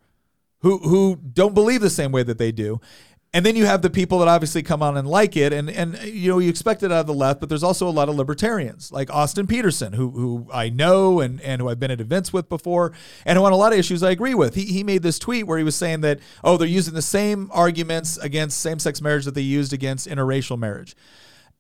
[0.61, 2.81] who who don't believe the same way that they do,
[3.35, 5.99] and then you have the people that obviously come on and like it, and and
[6.03, 8.17] you know you expect it out of the left, but there's also a lot of
[8.17, 12.33] libertarians like Austin Petersen, who who I know and and who I've been at events
[12.33, 12.93] with before,
[13.27, 14.55] and who on a lot of issues I agree with.
[14.55, 17.51] He he made this tweet where he was saying that oh they're using the same
[17.53, 20.97] arguments against same sex marriage that they used against interracial marriage.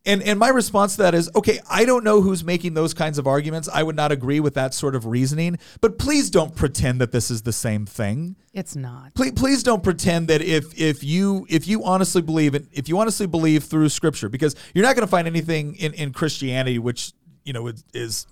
[0.07, 3.19] And and my response to that is, okay, I don't know who's making those kinds
[3.19, 3.69] of arguments.
[3.73, 7.31] I would not agree with that sort of reasoning, but please don't pretend that this
[7.31, 8.37] is the same thing.
[8.55, 9.15] It's not.
[9.15, 12.99] Please, please don't pretend that if if you if you honestly believe it, if you
[12.99, 17.13] honestly believe through scripture, because you're not going to find anything in in Christianity which
[17.45, 18.27] you know is, is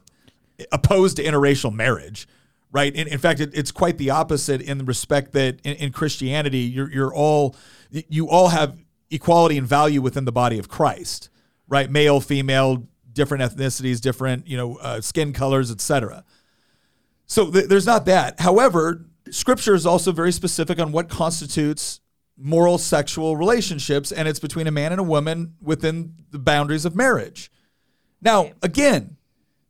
[0.72, 2.26] opposed to interracial marriage
[2.72, 2.94] right?
[2.94, 6.58] In, in fact, it, it's quite the opposite in the respect that in, in, Christianity,
[6.58, 7.56] you're, you're all
[7.90, 8.76] you all have
[9.10, 11.30] equality and value within the body of Christ
[11.68, 11.90] right?
[11.90, 16.24] Male, female, different ethnicities, different you know uh, skin colors, etc.
[17.26, 18.40] So th- there's not that.
[18.40, 22.00] However, Scripture is also very specific on what constitutes
[22.36, 26.94] moral sexual relationships, and it's between a man and a woman within the boundaries of
[26.94, 27.50] marriage.
[28.20, 29.16] Now, again,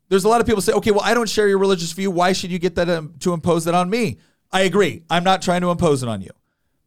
[0.09, 2.11] there's a lot of people say, okay, well, I don't share your religious view.
[2.11, 4.19] Why should you get that um, to impose that on me?
[4.53, 5.03] I agree.
[5.11, 6.31] I'm not trying to impose it on you.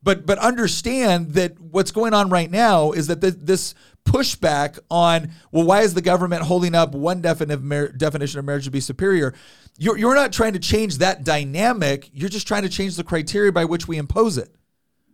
[0.01, 5.65] But but understand that what's going on right now is that this pushback on well
[5.65, 9.33] why is the government holding up one definition definition of marriage to be superior?
[9.77, 12.09] You're, you're not trying to change that dynamic.
[12.13, 14.53] You're just trying to change the criteria by which we impose it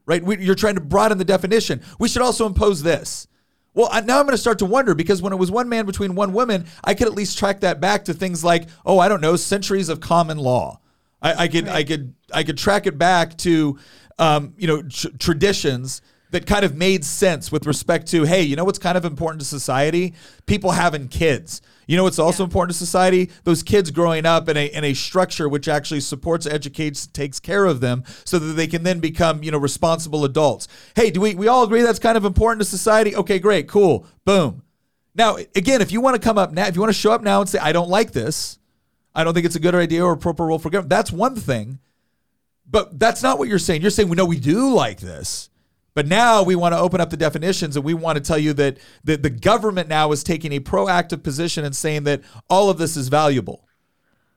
[0.05, 0.23] right?
[0.23, 1.81] We, you're trying to broaden the definition.
[1.99, 3.27] We should also impose this.
[3.73, 6.15] Well, now I'm going to start to wonder because when it was one man between
[6.15, 9.19] one woman, I could at least track that back to things like, oh, I don't
[9.19, 10.79] know, centuries of common law.
[11.21, 13.77] I, I could, I could, I could track it back to,
[14.17, 16.01] um, you know, tr- traditions
[16.32, 19.39] that kind of made sense with respect to, hey, you know what's kind of important
[19.41, 20.13] to society?
[20.45, 21.62] People having kids.
[21.88, 23.30] You know what's also important to society?
[23.43, 27.65] Those kids growing up in a in a structure which actually supports, educates, takes care
[27.65, 30.67] of them, so that they can then become you know responsible adults.
[30.95, 33.15] Hey, do we we all agree that's kind of important to society?
[33.15, 34.63] Okay, great, cool, boom.
[35.13, 37.21] Now again, if you want to come up now, if you want to show up
[37.21, 38.58] now and say I don't like this,
[39.13, 40.89] I don't think it's a good idea or appropriate role for government.
[40.89, 41.80] That's one thing,
[42.69, 43.82] but that's not what you're saying.
[43.82, 45.49] You're saying we know we do like this.
[45.93, 48.51] But now we want to open up the definitions and we want to tell you
[48.54, 52.78] that the, the government now is taking a proactive position and saying that all of
[52.78, 53.65] this is valuable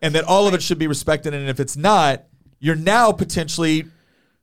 [0.01, 1.35] and that all of it should be respected.
[1.35, 2.25] And if it's not,
[2.61, 3.87] you're now potentially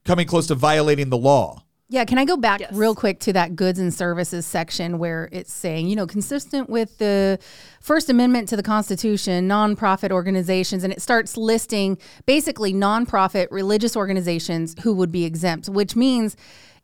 [0.04, 1.64] coming close to violating the law.
[1.88, 2.72] Yeah, can I go back Yes.
[2.72, 6.98] real quick to that goods and services section where it's saying, you know, consistent with
[6.98, 7.38] the
[7.80, 11.96] First Amendment to the Constitution, nonprofit organizations, and it starts listing
[12.26, 16.36] basically nonprofit religious organizations who would be exempt, which means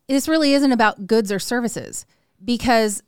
[0.09, 2.07] this really isn't about goods or services
[2.45, 3.03] because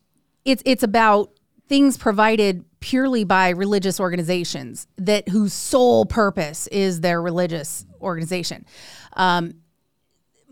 [0.45, 1.31] it's it's about
[1.69, 8.67] things provided purely by religious organizations that whose sole purpose is their religious organization.
[9.15, 9.53] Um,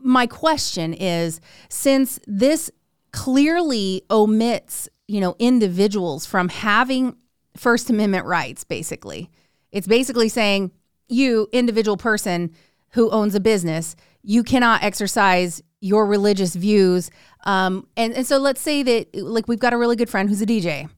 [0.03, 2.71] my question is since this
[3.12, 7.17] clearly omits you know individuals from having
[7.57, 9.31] first amendment rights basically
[9.71, 10.71] it's basically saying
[11.09, 12.51] you individual person
[12.91, 17.11] who owns a business you cannot exercise your religious views
[17.45, 20.41] um, and, and so let's say that like we've got a really good friend who's
[20.41, 20.88] a dj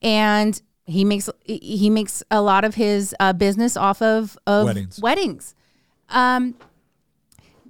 [0.00, 5.00] and he makes he makes a lot of his uh, business off of, of Weddings.
[5.00, 5.54] weddings
[6.08, 6.54] um,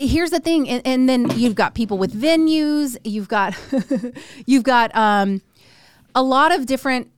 [0.08, 3.54] here's the thing and, and then you've got people with venues you've got
[4.46, 5.40] you've got um,
[6.14, 7.08] a lot of different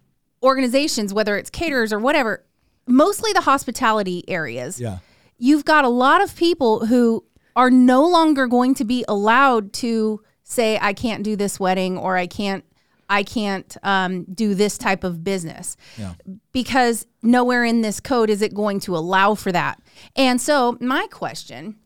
[0.43, 2.45] organizations whether it's caterers or whatever
[2.87, 4.99] mostly the hospitality areas Yeah.
[5.39, 7.25] you've got a lot of people who
[7.57, 12.17] are no longer going to be allowed to say i can't do this wedding or
[12.17, 12.65] i can't
[13.09, 16.15] i can't um, do this type of business Yeah.
[16.53, 19.81] because nowhere in this code is it going to allow for that
[20.17, 21.77] and so my question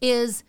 [0.00, 0.44] is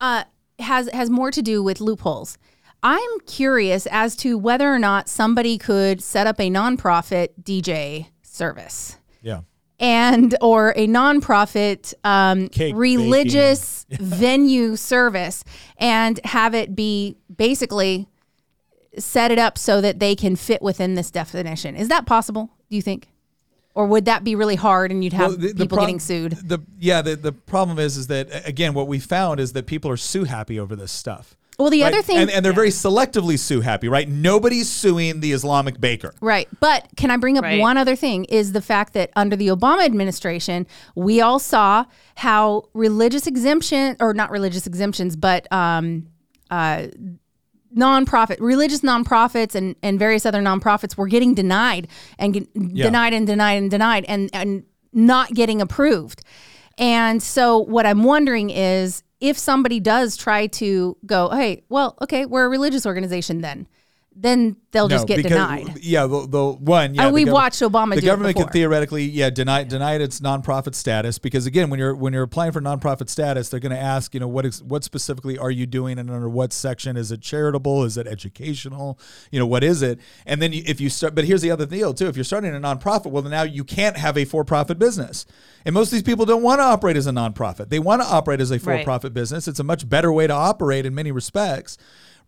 [0.00, 0.24] uh,
[0.58, 2.38] has has more to do with loopholes.
[2.82, 8.96] I'm curious as to whether or not somebody could set up a nonprofit DJ service
[9.20, 9.40] Yeah.
[9.80, 15.42] and or a nonprofit um, Cake religious venue service
[15.76, 18.06] and have it be basically
[18.96, 21.74] set it up so that they can fit within this definition.
[21.74, 22.50] Is that possible?
[22.70, 23.08] Do you think?
[23.74, 26.00] Or would that be really hard and you'd have Well, the- the people prob- getting
[26.00, 26.32] sued?
[26.32, 29.90] The yeah, the, the problem is is that again, what we found is that people
[29.90, 31.36] are sue happy over this stuff.
[31.60, 31.92] Well, the right?
[31.92, 34.08] other thing, and, and they're very selectively sue happy, right?
[34.08, 36.14] Nobody's suing the Islamic baker.
[36.20, 36.46] Right.
[36.60, 37.58] But can I bring up Right.
[37.58, 42.68] one other thing is the fact that under the Obama administration, we all saw how
[42.74, 46.06] religious exemption or not religious exemptions, but um,
[46.48, 46.86] uh,
[47.76, 53.26] nonprofit, religious nonprofits and, and various other nonprofits were getting denied and get- denied and
[53.26, 56.22] denied and denied and, and not getting approved.
[56.78, 62.24] And so what I'm wondering is if somebody does try to go, hey, well, okay,
[62.24, 63.66] we're a religious organization then,
[64.20, 65.78] then they'll just get because- denied.
[65.80, 66.94] Yeah, the, the one.
[66.94, 68.46] Yeah, the we gov- watched Obama The do government before.
[68.48, 72.24] could theoretically, yeah, deny deny it its nonprofit status because again, when you're when you're
[72.24, 75.50] applying for nonprofit status, they're going to ask, you know, what is what specifically are
[75.50, 76.96] you doing and under what section?
[76.96, 77.84] Is it charitable?
[77.84, 78.98] Is it educational?
[79.30, 80.00] You know, what is it?
[80.26, 82.54] And then you, if you start, but here's the other deal too: if you're starting
[82.54, 85.26] a nonprofit, well, then now you can't have a for-profit business.
[85.64, 88.08] And most of these people don't want to operate as a nonprofit; they want to
[88.08, 89.46] operate as a for-profit business.
[89.46, 91.78] It's a much better way to operate in many respects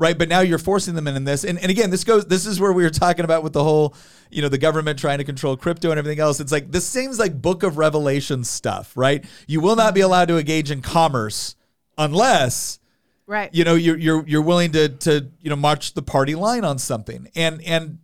[0.01, 0.17] right?
[0.17, 1.45] But now you're forcing them in this.
[1.45, 3.95] And, and again, this goes, this is where we were talking about with the whole,
[4.31, 6.41] you know, the government trying to control crypto and everything else.
[6.41, 9.23] It's like, this seems like book of Revelation stuff, right?
[9.47, 11.55] You will not be allowed to engage in commerce
[11.99, 12.81] unless,
[13.27, 13.55] Right.
[13.55, 16.79] you know, you're, you're, you're willing to, to, you know, march the party line on
[16.79, 17.29] something.
[17.37, 17.99] And, and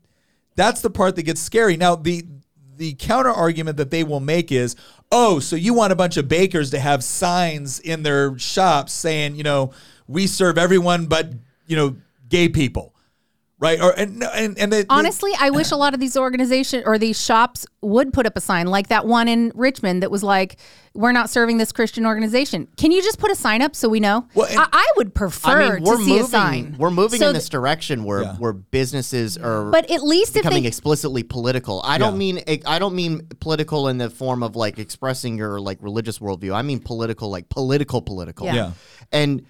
[0.54, 1.78] that's the part that gets scary.
[1.78, 2.26] Now, the,
[2.76, 4.76] the counter argument that they will make is,
[5.11, 9.35] oh, so you want a bunch of bakers to have signs in their shops saying,
[9.35, 9.72] you know,
[10.06, 11.32] we serve everyone but
[11.66, 11.96] you know
[12.29, 12.94] gay people,
[13.59, 13.81] right?
[13.81, 16.98] Or and and and they, they- Honestly, I wish a lot of these organizations or
[16.98, 20.57] these shops would put up a sign like that one in Richmond that was like,
[20.94, 24.00] "We're not serving this Christian organization." Can you just put a sign up so we
[24.00, 24.26] know?
[24.35, 26.24] Well, and- I, I would prefer I mean, we're to see moving.
[26.24, 26.76] a sign.
[26.79, 28.35] We're moving So in this direction where Yeah.
[28.37, 29.70] where businesses are.
[29.70, 31.80] But at least if becoming they explicitly political.
[31.84, 35.61] I don't mean eh, I don't mean political in the form of like expressing your
[35.61, 36.53] like religious worldview.
[36.55, 38.47] I mean political, like political, political.
[38.47, 38.55] Yeah.
[38.55, 38.70] Yeah.
[39.12, 39.47] And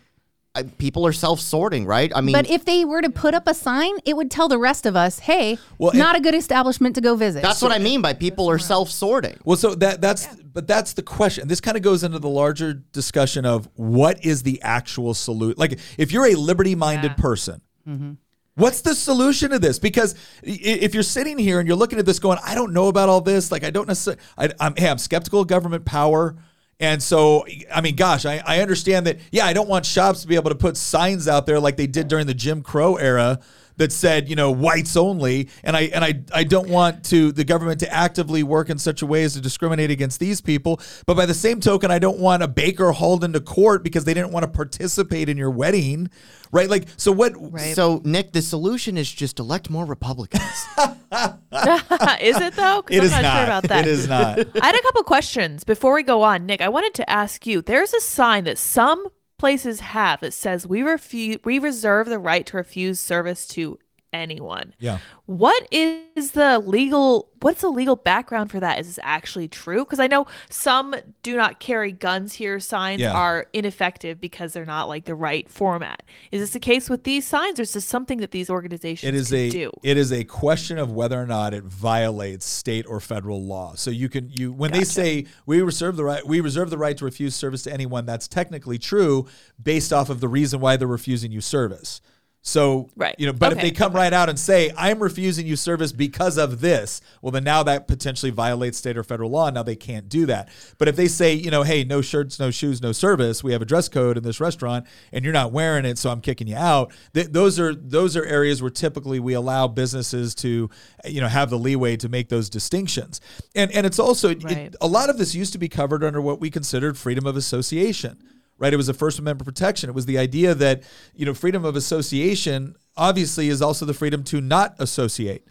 [0.63, 2.13] people are self-sorting, right?
[2.15, 4.59] I mean, But if they were to put up a sign, it would tell the
[4.59, 7.79] rest of us, "Hey, Well, not a good establishment to go visit." that's what I
[7.79, 9.39] mean by people are self-sorting.
[9.45, 11.49] Well, so that that's but that's the question.
[11.49, 15.57] This kind of goes into the larger discussion of what is the actual solution.
[15.59, 17.15] Like, if you're a liberty-minded Yeah.
[17.23, 18.13] person, mm-hmm.
[18.55, 19.79] what's the solution to this?
[19.79, 23.09] Because if you're sitting here and you're looking at this, going, "I don't know about
[23.09, 23.53] all this.
[23.53, 24.23] Like, I don't necessarily.
[24.39, 26.37] I, I'm hey, I'm skeptical of government power."
[26.79, 29.19] And so, I mean, gosh, I, I understand that.
[29.33, 31.87] Yeah, I don't want shops to be able to put signs out there like they
[31.87, 33.41] did during the Jim Crow era
[33.77, 35.49] that said, you know, whites only.
[35.63, 39.03] And I and I I don't want to the government to actively work in such
[39.03, 40.81] a way as to discriminate against these people.
[41.07, 44.15] But by the same token, I don't want a baker hauled into court because they
[44.15, 46.11] didn't want to participate in your wedding,
[46.53, 46.69] right?
[46.69, 47.33] Like, so what?
[47.37, 47.75] Right.
[47.75, 50.43] So, Nick, the solution is just elect more Republicans.
[52.21, 52.83] is it though?
[52.91, 53.37] It I'm is not, not.
[53.37, 53.87] sure about that.
[53.87, 54.39] It is not.
[54.63, 56.47] I had a couple questions before we go on.
[56.47, 59.07] Nick, I wanted to ask you there's a sign that some
[59.47, 60.19] places have.
[60.23, 63.79] That says we refuse we reserve the right to refuse service to
[64.17, 64.75] anyone.
[64.79, 64.99] Yeah.
[65.27, 68.81] What is the legal what's the legal background for that?
[68.81, 69.85] Is this actually true?
[69.85, 73.13] Because I know some do not carry guns here signs Yeah.
[73.13, 76.03] are ineffective because they're not like the right format.
[76.33, 79.15] Is this the case with these signs or is this something that these organizations It
[79.15, 79.71] is a do?
[79.83, 83.75] it is a question of whether or not it violates state or federal law.
[83.77, 86.97] So you can you when they say we reserve the right we reserve the right
[86.97, 89.27] to refuse service to anyone, that's technically true
[89.63, 92.01] based off of the reason why they're refusing you service.
[92.47, 93.17] So Right.
[93.19, 96.39] you know, but if they come right out and say I'm refusing you service because
[96.39, 99.51] of this, well then now that potentially violates state or federal law.
[99.51, 100.49] Now they can't do that.
[100.79, 103.63] But if they say you know, hey, no shirts, no shoes, no service, we have
[103.63, 106.57] a dress code in this restaurant, and you're not wearing it, so I'm kicking you
[106.57, 106.93] out.
[107.15, 110.71] Th- those are those are areas where typically we allow businesses to
[111.05, 113.21] you know have the leeway to make those distinctions.
[113.57, 116.41] And and it's also it- a lot of this used to be covered under what
[116.41, 118.19] we considered freedom of association
[118.59, 118.73] right?
[118.73, 119.91] It was a First Amendment protection.
[119.91, 120.83] It was the idea that,
[121.15, 125.47] you know, freedom of association obviously is also the freedom to not associate.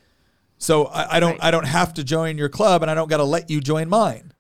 [0.57, 1.43] So I, I don't Right.
[1.43, 3.89] I don't have to join your club and I don't got to let you join
[3.89, 4.33] mine.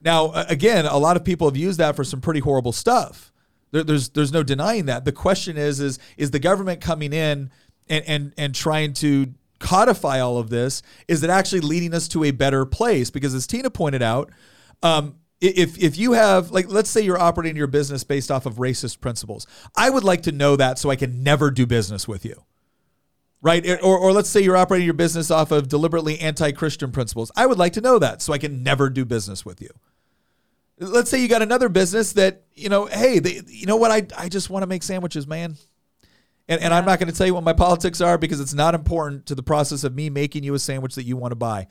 [0.00, 3.32] Now, again, a lot of people have used that for some pretty horrible stuff.
[3.70, 5.04] There, there's there's no denying that.
[5.04, 7.50] The question is is is the government coming in
[7.88, 10.82] and and and trying to codify all of this?
[11.08, 13.10] Is it actually leading us to a better place?
[13.10, 14.30] Because as Tina pointed out,
[14.82, 18.56] um, if if you have like let's say you're operating your business based off of
[18.56, 22.24] racist principles, I would like to know that so I can never do business with
[22.24, 22.44] you
[23.42, 23.68] right?
[23.82, 27.30] Or, or let's say you're operating your business off of deliberately anti-Christian principles.
[27.36, 29.70] I would like to know that so I can never do business with you.
[30.78, 33.90] Let's say you got another business that you know, hey, they, you know what?
[33.90, 35.56] I I just want to make sandwiches, man.
[36.48, 38.74] And, and I'm not going to tell you what my politics are because it's not
[38.74, 41.68] important to the process of me making you a sandwich that you want to buy.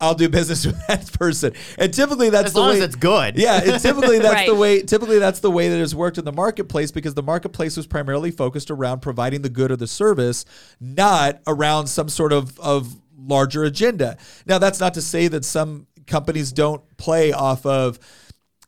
[0.00, 2.96] I'll do business with that person, and typically that's As the long way as it's
[2.96, 3.36] good.
[3.36, 4.82] yeah, and typically that's the way.
[4.82, 8.30] Typically that's the way that has worked in the marketplace because the marketplace was primarily
[8.30, 10.44] focused around providing the good or the service,
[10.80, 14.16] not around some sort of of larger agenda.
[14.46, 17.98] Now that's not to say that some companies don't play off of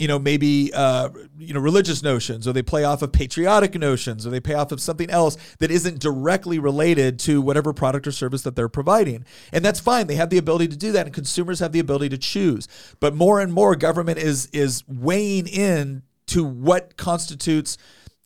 [0.03, 4.26] you know maybe uh, you know religious notions or they play off of patriotic notions
[4.26, 8.11] or they play off of something else that isn't directly related to whatever product or
[8.11, 9.24] service that they're providing.
[9.53, 10.09] And that's fine.
[10.09, 12.66] They have the ability to do that and consumers have the ability to choose.
[12.98, 17.78] But more and more government is is weighing in to what constitutes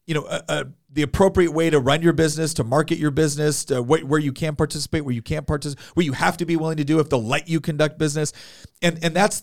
[0.06, 3.66] you know a, a, the appropriate way to run your business to market your business
[3.66, 6.56] to wh- where you can participate where you can't participate where you have to be
[6.56, 8.32] willing to do if they'll let you conduct business.
[8.80, 9.42] And and that's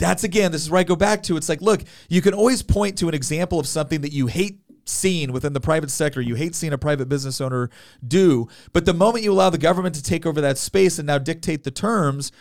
[0.00, 1.36] that's again, this is where I go back to.
[1.36, 4.60] It's like, look, you can always point to an example of something that you hate
[4.86, 7.70] seeing within the private sector, you hate seeing a private business owner
[8.06, 8.48] do.
[8.72, 11.62] But the moment you allow the government to take over that space and now dictate
[11.62, 12.32] the terms,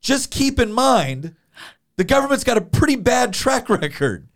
[0.00, 1.36] just keep in mind
[1.96, 4.26] the government's got a pretty bad track record.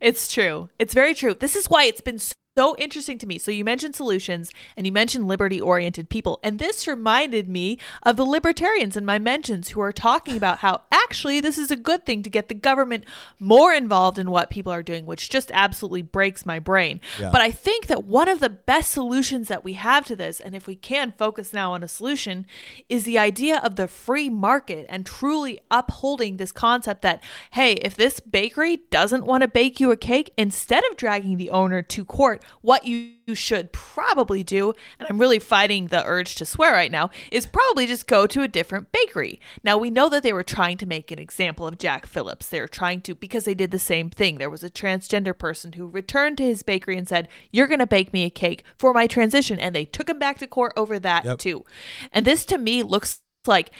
[0.00, 0.68] It's true.
[0.80, 1.34] It's very true.
[1.34, 2.32] This is why it's been so
[2.78, 3.38] interesting to me.
[3.38, 6.38] So you mentioned solutions and you mentioned liberty oriented people.
[6.42, 10.82] And this reminded me of the libertarians in my mentions who are talking about how
[10.90, 13.04] actually this is a good thing to get the government
[13.38, 17.00] more involved in what people are doing, which just absolutely breaks my brain.
[17.18, 17.30] Yeah.
[17.30, 20.54] But I think that one of the best solutions that we have to this, and
[20.54, 22.46] if we can focus now on a solution,
[22.88, 27.22] is the idea of the free market and truly upholding this concept that,
[27.52, 31.50] hey, if this bakery doesn't want to bake you a cake, instead of dragging the
[31.50, 36.34] owner to court, what you you should probably do, and I'm really fighting the urge
[36.36, 39.40] to swear right now, is probably just go to a different bakery.
[39.62, 42.48] Now, we know that they were trying to make an example of Jack Phillips.
[42.48, 44.38] They were trying to, because they did the same thing.
[44.38, 47.86] There was a transgender person who returned to his bakery and said, You're going to
[47.86, 49.58] bake me a cake for my transition.
[49.60, 51.38] And they took him back to court over that, Yep.
[51.38, 51.64] too.
[52.12, 53.70] And this to me looks like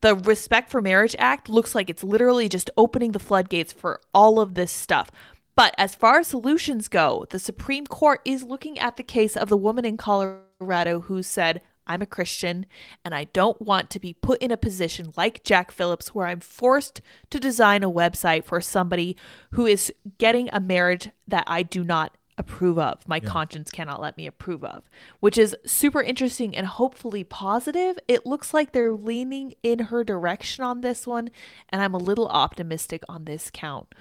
[0.00, 4.40] the Respect for Marriage Act looks like it's literally just opening the floodgates for all
[4.40, 5.10] of this stuff.
[5.58, 9.48] But as far as solutions go, the Supreme Court is looking at the case of
[9.48, 12.64] the woman in Colorado who said, I'm a Christian
[13.04, 16.38] and I don't want to be put in a position like Jack Phillips where I'm
[16.38, 17.00] forced
[17.30, 19.16] to design a website for somebody
[19.50, 23.06] who is getting a marriage that I do not approve of.
[23.08, 23.28] My yeah.
[23.28, 24.84] conscience cannot let me approve of,
[25.18, 27.98] which is super interesting and hopefully positive.
[28.06, 31.30] It looks like they're leaning in her direction on this one,
[31.68, 33.92] and I'm a little optimistic on this count.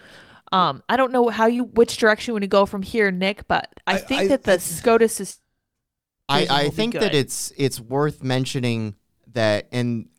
[0.52, 3.48] Um, I don't know how you which direction you want to go from here, Nick,
[3.48, 5.40] but I, I think I, that the I, SCOTUS is.
[6.30, 8.96] I, I think that it's it's worth mentioning
[9.34, 10.10] that, and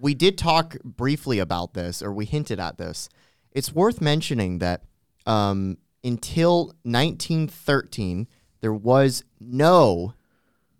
[0.00, 3.08] we did talk briefly about this, or we hinted at this.
[3.52, 4.82] It's worth mentioning that
[5.26, 8.28] um, until 1913,
[8.60, 10.14] there was no,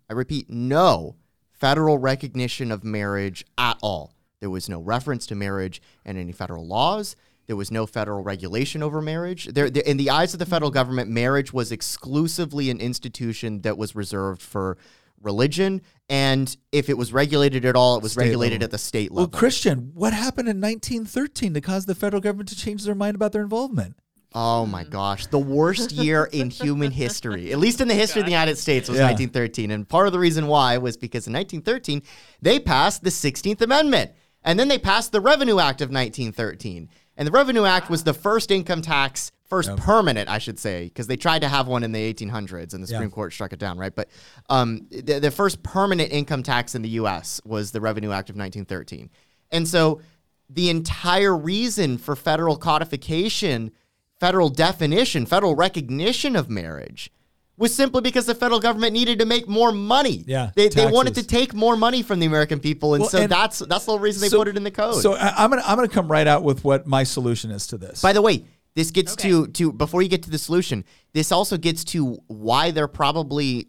[0.09, 1.15] I repeat, no
[1.51, 4.13] federal recognition of marriage at all.
[4.39, 7.15] There was no reference to marriage in any federal laws.
[7.47, 9.45] There was no federal regulation over marriage.
[9.45, 10.75] There, there, in the eyes of the federal mm-hmm.
[10.75, 14.77] government, marriage was exclusively an institution that was reserved for
[15.21, 15.81] religion.
[16.09, 18.65] And if it was regulated at all, it was state regulated level.
[18.65, 19.29] at the state level.
[19.29, 23.15] Well, Christian, what happened in 1913 to cause the federal government to change their mind
[23.15, 23.95] about their involvement?
[24.33, 24.89] Oh my mm.
[24.89, 28.31] gosh, the worst year in human history, at least in the oh history of the
[28.31, 29.05] United States, was yeah.
[29.05, 29.71] 1913.
[29.71, 32.03] And part of the reason why was because in 1913,
[32.41, 34.11] they passed the 16th Amendment.
[34.43, 36.89] And then they passed the Revenue Act of 1913.
[37.17, 39.79] And the Revenue Act was the first income tax, first yep.
[39.79, 42.87] permanent, I should say, because they tried to have one in the 1800s and the
[42.87, 43.13] Supreme yeah.
[43.13, 43.93] Court struck it down, right?
[43.93, 44.09] But
[44.49, 47.41] um, the, the first permanent income tax in the U.S.
[47.43, 49.09] was the Revenue Act of 1913.
[49.51, 50.01] And so
[50.49, 53.71] the entire reason for federal codification
[54.19, 57.11] federal definition, federal recognition of marriage
[57.57, 60.23] was simply because the federal government needed to make more money.
[60.27, 63.17] Yeah, they, they wanted to take more money from the American people, and well, so
[63.19, 65.01] and that's that's the reason they so, put it in the code.
[65.01, 67.77] So uh, I'm gonna I'm gonna come right out with what my solution is to
[67.77, 68.01] this.
[68.01, 68.45] By the way,
[68.75, 69.29] this gets okay.
[69.29, 73.67] to to before you get to the solution, this also gets to why they're probably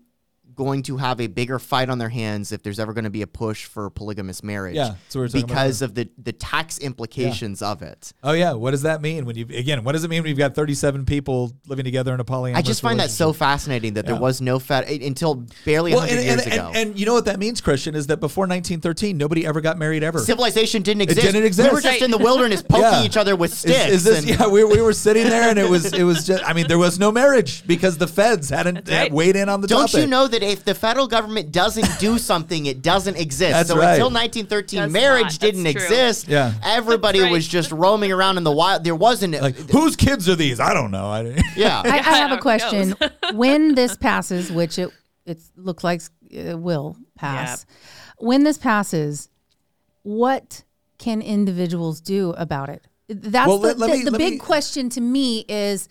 [0.58, 3.22] going to have a bigger fight on their hands if there's ever going to be
[3.22, 4.74] a push for polygamous marriage.
[4.74, 4.96] Yeah,
[5.32, 7.68] because of the the tax implications yeah.
[7.70, 8.12] of it.
[8.24, 9.84] Oh yeah, what does that mean when you again?
[9.84, 12.56] What does it mean when you've got 37 people living together in a polyamorous?
[12.56, 14.12] I just find that so fascinating that yeah.
[14.12, 16.66] there was no fed until barely well, 100 and, years and, ago.
[16.68, 19.78] And, and, you know what that means, Christian, is that before 1913, nobody ever got
[19.78, 20.18] married ever.
[20.18, 21.20] Civilization didn't exist.
[21.20, 21.70] It didn't exist.
[21.70, 23.04] We were just in the wilderness poking yeah.
[23.04, 23.86] each other with sticks.
[23.86, 26.42] Is, is this, yeah, we, we were sitting there and it was it was just.
[26.44, 28.88] I mean, there was no marriage because the feds hadn't right.
[28.88, 29.68] had weighed in on the.
[29.68, 30.00] Don't topic.
[30.00, 33.52] you know that if the federal government government doesn't do something, it doesn't exist.
[33.52, 33.92] That's so right.
[33.92, 35.40] until 1913, That's marriage not.
[35.40, 36.28] didn't exist.
[36.28, 36.54] Yeah.
[36.64, 37.32] Everybody right.
[37.32, 38.84] was just roaming around in the wild.
[38.84, 40.60] There wasn't like whose kids are these?
[40.60, 41.06] I don't know.
[41.06, 41.22] I
[41.56, 41.82] yeah.
[41.84, 42.94] I, I have a question.
[43.34, 44.90] when this passes, which it
[45.26, 47.66] it looks like it will pass.
[47.68, 47.76] Yep.
[48.20, 49.28] When this passes,
[50.02, 50.64] what
[50.98, 52.84] can individuals do about it?
[53.08, 55.88] That's well, the, let, let the, me, the big me, question to me is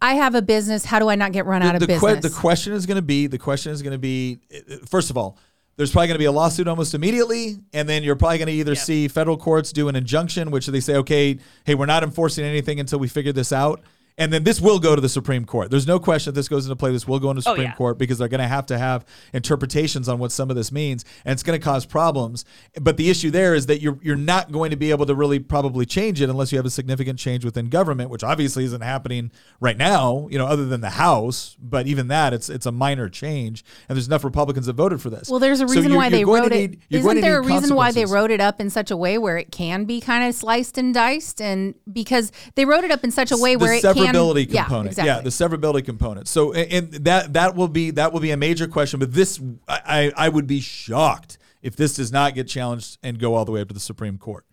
[0.00, 0.84] I have a business.
[0.84, 2.14] How do I not get run the, out of the business?
[2.14, 4.38] Que- the question is going to be the question is going to be
[4.86, 5.38] first of all,
[5.76, 8.54] there's probably going to be a lawsuit almost immediately, and then you're probably going to
[8.54, 8.82] either yep.
[8.82, 12.80] see federal courts do an injunction, which they say, okay, hey, we're not enforcing anything
[12.80, 13.82] until we figure this out.
[14.18, 15.70] And then this will go to the Supreme Court.
[15.70, 16.90] There's no question that this goes into play.
[16.90, 17.76] This will go into the oh, Supreme oh, yeah.
[17.76, 19.04] Court because they're going to have to have
[19.34, 22.46] interpretations on what some of this means, and it's going to cause problems.
[22.80, 25.38] But the issue there is that you're you're not going to be able to really
[25.38, 29.30] probably change it unless you have a significant change within government, which obviously isn't happening
[29.60, 30.28] right now.
[30.30, 33.96] You know, other than the House, but even that, it's it's a minor change, and
[33.96, 35.28] there's enough Republicans that voted for this.
[35.28, 36.96] Well, there's a reason so why they wrote need, it.
[36.96, 39.52] Isn't there a reason why they wrote it up in such a way where it
[39.52, 43.30] can be kind of sliced and diced, and because they wrote it up in such
[43.30, 44.96] a way where it can severability component.
[44.96, 45.06] Yeah, exactly.
[45.06, 46.28] yeah, the severability component.
[46.28, 49.00] So and that that will be that will be a major question.
[49.00, 53.34] But this, I I would be shocked if this does not get challenged and go
[53.34, 54.44] all the way up to the Supreme Court.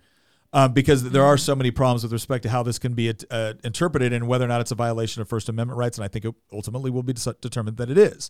[0.56, 3.54] Um, because there are so many problems with respect to how this can be uh,
[3.64, 5.98] interpreted and whether or not it's a violation of First Amendment rights.
[5.98, 8.30] And I think it ultimately will be determined that it is.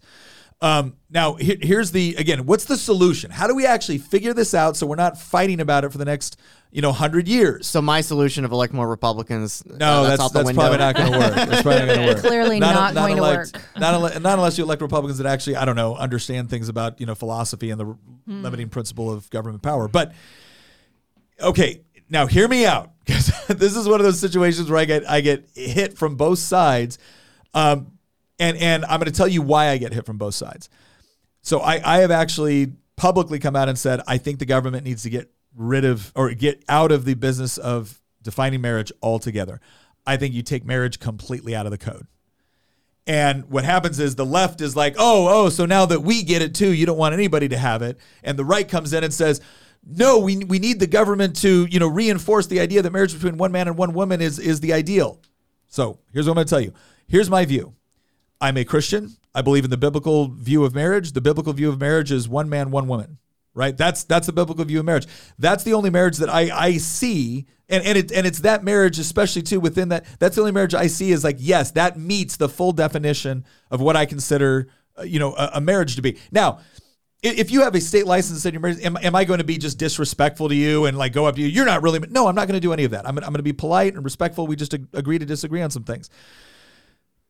[0.61, 3.32] Um, now, here's the again, what's the solution?
[3.32, 6.05] How do we actually figure this out so we're not fighting about it for the
[6.05, 6.39] next
[6.71, 7.67] you know hundred years?
[7.67, 9.61] So my solution of elect more Republicans.
[9.65, 11.36] No, uh, that's, that's, that's probably not going to work.
[11.36, 12.24] That's probably not going to work.
[12.24, 13.67] Clearly not, not, not going elect, to work.
[13.78, 17.05] Not, not unless you elect Republicans that actually I don't know understand things about you
[17.05, 18.41] know philosophy and the hmm.
[18.43, 19.89] limiting principle of government power.
[19.89, 20.13] But
[21.41, 21.82] okay,
[22.14, 25.20] now hear me out because this is one of those situations where I get I
[25.20, 26.97] get hit from both sides.
[27.53, 27.97] Um,
[28.39, 30.70] and and I'm going to tell you why I get hit from both sides.
[31.41, 35.03] So I, I have actually publicly come out and said I think the government needs
[35.03, 39.59] to get rid of or get out of the business of defining marriage altogether.
[40.05, 42.07] I think you take marriage completely out of the code.
[43.05, 46.41] And what happens is the left is like, oh, oh, so now that we get
[46.41, 47.99] it too, you don't want anybody to have it.
[48.24, 49.41] And the right comes in and says,
[49.86, 53.38] no, we, we need the government to, you know, reinforce the idea that marriage between
[53.38, 55.19] one man and one woman is, is the ideal.
[55.67, 56.73] So here's what I'm going to tell you
[57.07, 57.75] Here's my view.
[58.41, 59.15] I'm a Christian.
[59.36, 61.11] I believe in the biblical view of marriage.
[61.11, 63.17] The biblical view of marriage is one man, one woman.
[63.53, 63.77] Right?
[63.77, 65.05] That's that's the biblical view of marriage.
[65.38, 68.97] That's the only marriage that I I see and and it and it's that marriage
[68.97, 72.38] especially too within that that's the only marriage I see is like yes, that meets
[72.38, 76.17] the full definition of what I consider uh, you know a, a marriage to be.
[76.31, 76.61] Now,
[77.24, 79.78] if you have a state license and you're am, am I going to be just
[79.78, 81.47] disrespectful to you and like go up to you?
[81.47, 81.99] You're not really.
[81.99, 83.07] No, I'm not going to do any of that.
[83.07, 84.45] I'm, I'm going to be polite and respectful.
[84.45, 86.09] We just agree to disagree on some things.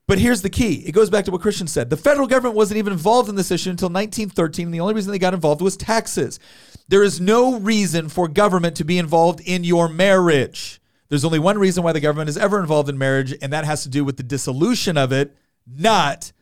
[0.06, 0.84] But here's the key.
[0.86, 1.90] It goes back to what Christian said.
[1.90, 4.68] The federal government wasn't even involved in this issue until 1913.
[4.68, 6.40] And the only reason they got involved was taxes.
[6.90, 10.82] There is no reason for government to be involved in your marriage.
[11.08, 13.84] There's only one reason why the government is ever involved in marriage, and that has
[13.84, 16.34] to do with the dissolution of it, not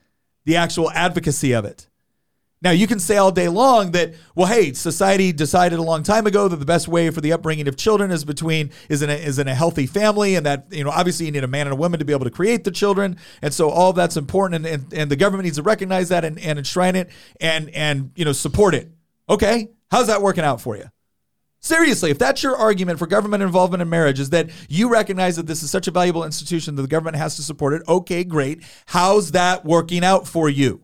[0.46, 1.88] the actual advocacy of it.
[2.64, 6.28] Now, you can say all day long that, well, hey, society decided a long time
[6.28, 9.14] ago that the best way for the upbringing of children is between is in a,
[9.14, 11.74] is in a healthy family, and that you know obviously you need a man and
[11.74, 14.84] a woman to be able to create the children, and so all that's important, and,
[14.84, 17.10] and, and the government needs to recognize that and, and enshrine it
[17.40, 18.92] and and you know support it.
[19.28, 20.86] Okay, how's that working out for you?
[21.62, 25.48] Seriously, if that's your argument for government involvement in marriage, is that you recognize that
[25.48, 28.64] this is such a valuable institution that the government has to support it, okay, great.
[28.88, 30.82] How's that working out for you?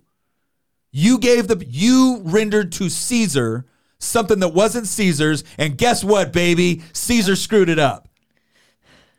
[0.91, 3.65] You gave the you rendered to Caesar
[3.99, 6.83] something that wasn't Caesar's, and guess what, baby?
[6.93, 8.07] Caesar screwed it up.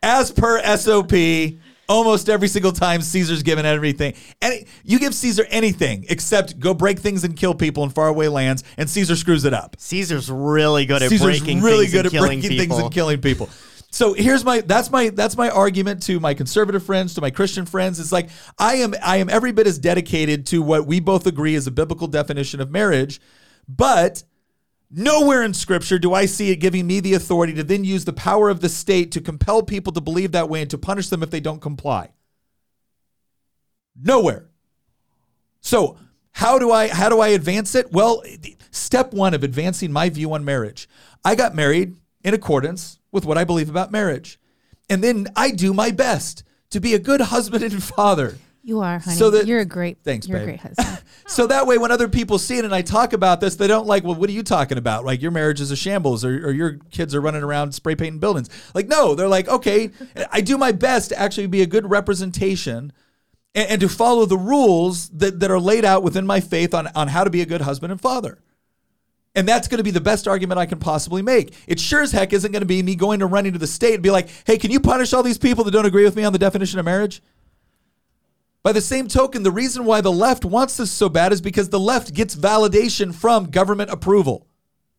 [0.01, 1.11] As per SOP,
[1.89, 4.13] almost every single time Caesar's given everything.
[4.41, 8.63] And you give Caesar anything except go break things and kill people in faraway lands,
[8.77, 9.75] and Caesar screws it up.
[9.79, 12.75] Caesar's really good at Caesar's breaking really things good and at killing breaking people.
[12.77, 13.49] things and killing people.
[13.91, 17.65] So here's my that's my that's my argument to my conservative friends, to my Christian
[17.65, 17.99] friends.
[17.99, 21.55] It's like I am I am every bit as dedicated to what we both agree
[21.55, 23.19] is a biblical definition of marriage,
[23.67, 24.23] but
[24.91, 28.13] nowhere in scripture do I see it giving me the authority to then use the
[28.13, 31.23] power of the state to compel people to believe that way and to punish them
[31.23, 32.09] if they don't comply.
[33.99, 34.49] Nowhere.
[35.61, 35.97] So,
[36.31, 37.91] how do I how do I advance it?
[37.91, 38.21] Well,
[38.69, 40.87] step 1 of advancing my view on marriage.
[41.25, 44.39] I got married in accordance with what I believe about marriage.
[44.89, 48.37] And then I do my best to be a good husband and father.
[48.63, 49.15] You are, honey.
[49.15, 49.99] So that- you're a great.
[50.03, 50.43] Thanks, You're babe.
[50.43, 51.03] a great husband.
[51.27, 53.85] So that way, when other people see it and I talk about this, they don't
[53.85, 55.05] like, well, what are you talking about?
[55.05, 58.19] Like your marriage is a shambles or, or your kids are running around spray painting
[58.19, 58.49] buildings.
[58.73, 59.91] Like, no, they're like, okay,
[60.31, 62.91] I do my best to actually be a good representation
[63.53, 66.87] and, and to follow the rules that, that are laid out within my faith on,
[66.95, 68.39] on how to be a good husband and father.
[69.35, 71.53] And that's going to be the best argument I can possibly make.
[71.67, 73.93] It sure as heck isn't going to be me going to run into the state
[73.93, 76.23] and be like, hey, can you punish all these people that don't agree with me
[76.23, 77.21] on the definition of marriage?
[78.61, 81.69] By the same token, the reason why the left wants this so bad is because
[81.69, 84.47] the left gets validation from government approval.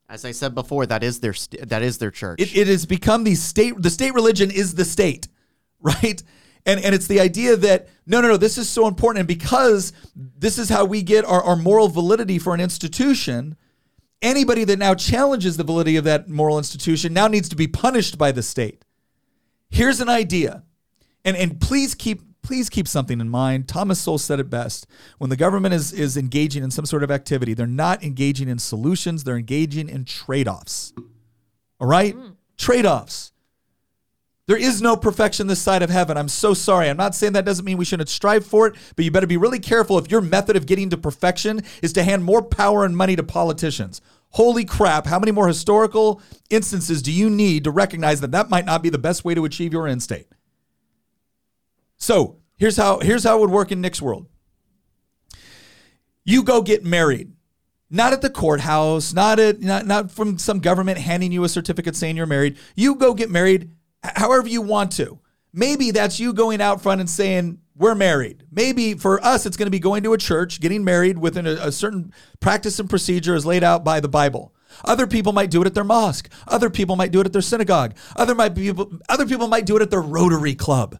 [0.08, 2.40] As I said before, that is their st- that is their church.
[2.40, 3.74] It, it has become the state.
[3.80, 5.28] The state religion is the state,
[5.80, 6.20] right?
[6.66, 8.36] And and it's the idea that no, no, no.
[8.36, 12.38] This is so important, and because this is how we get our, our moral validity
[12.38, 13.56] for an institution.
[14.22, 18.18] Anybody that now challenges the validity of that moral institution now needs to be punished
[18.18, 18.84] by the state.
[19.70, 20.64] Here's an idea,
[21.24, 23.68] and and please keep please keep something in mind.
[23.68, 24.86] Thomas Sowell said it best.
[25.18, 28.58] When the government is is engaging in some sort of activity, they're not engaging in
[28.58, 30.92] solutions, they're engaging in trade-offs.
[31.78, 32.14] All right?
[32.14, 32.36] Mm.
[32.58, 33.32] Trade-offs.
[34.50, 36.16] There is no perfection this side of heaven.
[36.16, 36.90] I'm so sorry.
[36.90, 39.36] I'm not saying that doesn't mean we shouldn't strive for it, but you better be
[39.36, 42.96] really careful if your method of getting to perfection is to hand more power and
[42.96, 44.00] money to politicians.
[44.30, 46.20] Holy crap, how many more historical
[46.50, 49.44] instances do you need to recognize that that might not be the best way to
[49.44, 50.26] achieve your end state?
[51.96, 54.26] So, here's how here's how it would work in Nick's world.
[56.24, 57.34] You go get married
[57.88, 61.94] not at the courthouse, not at not not from some government handing you a certificate
[61.94, 62.56] saying you're married.
[62.74, 63.70] You go get married
[64.02, 65.18] however you want to.
[65.52, 68.44] Maybe that's you going out front and saying we're married.
[68.52, 71.52] Maybe for us it's going to be going to a church, getting married within a,
[71.52, 74.54] a certain practice and procedure as laid out by the Bible.
[74.84, 76.30] Other people might do it at their mosque.
[76.46, 77.96] Other people might do it at their synagogue.
[78.14, 78.72] Other might be
[79.08, 80.98] other people might do it at their Rotary Club.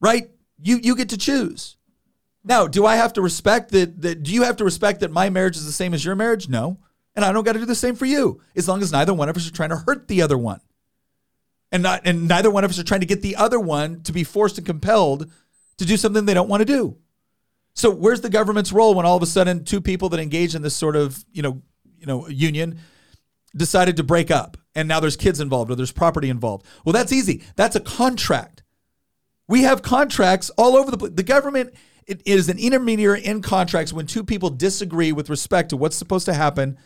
[0.00, 0.30] Right?
[0.62, 1.76] You you get to choose.
[2.44, 4.22] Now, do I have to respect that, that?
[4.22, 6.48] Do you have to respect that my marriage is the same as your marriage?
[6.48, 6.78] No.
[7.16, 9.28] And I don't got to do the same for you, as long as neither one
[9.28, 10.60] of us are trying to hurt the other one.
[11.70, 14.12] And not and neither one of us are trying to get the other one to
[14.12, 15.30] be forced and compelled
[15.76, 16.96] to do something they don't want to do.
[17.74, 20.62] So where's the government's role when all of a sudden two people that engage in
[20.62, 21.62] this sort of, you know,
[21.98, 22.80] you know, union
[23.56, 26.66] decided to break up and now there's kids involved or there's property involved?
[26.84, 27.44] Well, that's easy.
[27.56, 28.62] That's a contract.
[29.46, 31.12] We have contracts all over the place.
[31.14, 31.74] The government
[32.08, 36.24] it is an intermediary in contracts when two people disagree with respect to what's supposed
[36.24, 36.78] to happen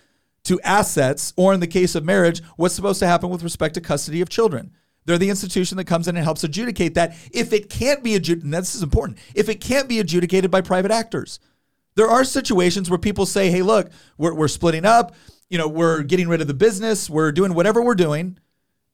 [0.45, 3.81] to assets, or in the case of marriage, what's supposed to happen with respect to
[3.81, 4.73] custody of children.
[5.05, 8.53] They're the institution that comes in and helps adjudicate that if it can't be adjudicated,
[8.53, 11.41] this is important, if it can't be adjudicated by private actors.
[11.95, 15.15] There are situations where people say, hey, look, we're, we're splitting up,
[15.51, 18.39] you know, we're getting rid of the business, we're doing whatever we're doing,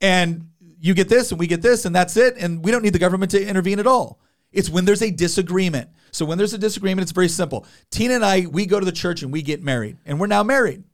[0.01, 0.49] and
[0.80, 2.99] you get this and we get this, and that's it, and we don't need the
[2.99, 4.18] government to intervene at all.
[4.51, 5.90] It's when there's a disagreement.
[6.11, 7.66] So when there's a disagreement, it's very simple.
[7.90, 10.42] Tina and I, we go to the church and we get married, and we're now
[10.42, 10.84] married.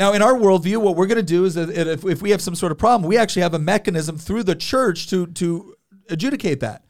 [0.00, 2.40] Now, in our worldview, what we're going to do is that if, if we have
[2.40, 5.74] some sort of problem, we actually have a mechanism through the church to, to
[6.08, 6.86] adjudicate that.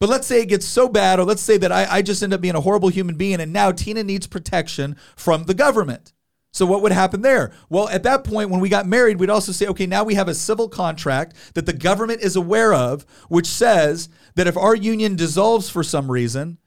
[0.00, 2.34] But let's say it gets so bad, or let's say that I, I just end
[2.34, 6.12] up being a horrible human being, and now Tina needs protection from the government.
[6.50, 7.52] So, what would happen there?
[7.68, 10.26] Well, at that point, when we got married, we'd also say, okay, now we have
[10.26, 15.14] a civil contract that the government is aware of, which says that if our union
[15.14, 16.58] dissolves for some reason,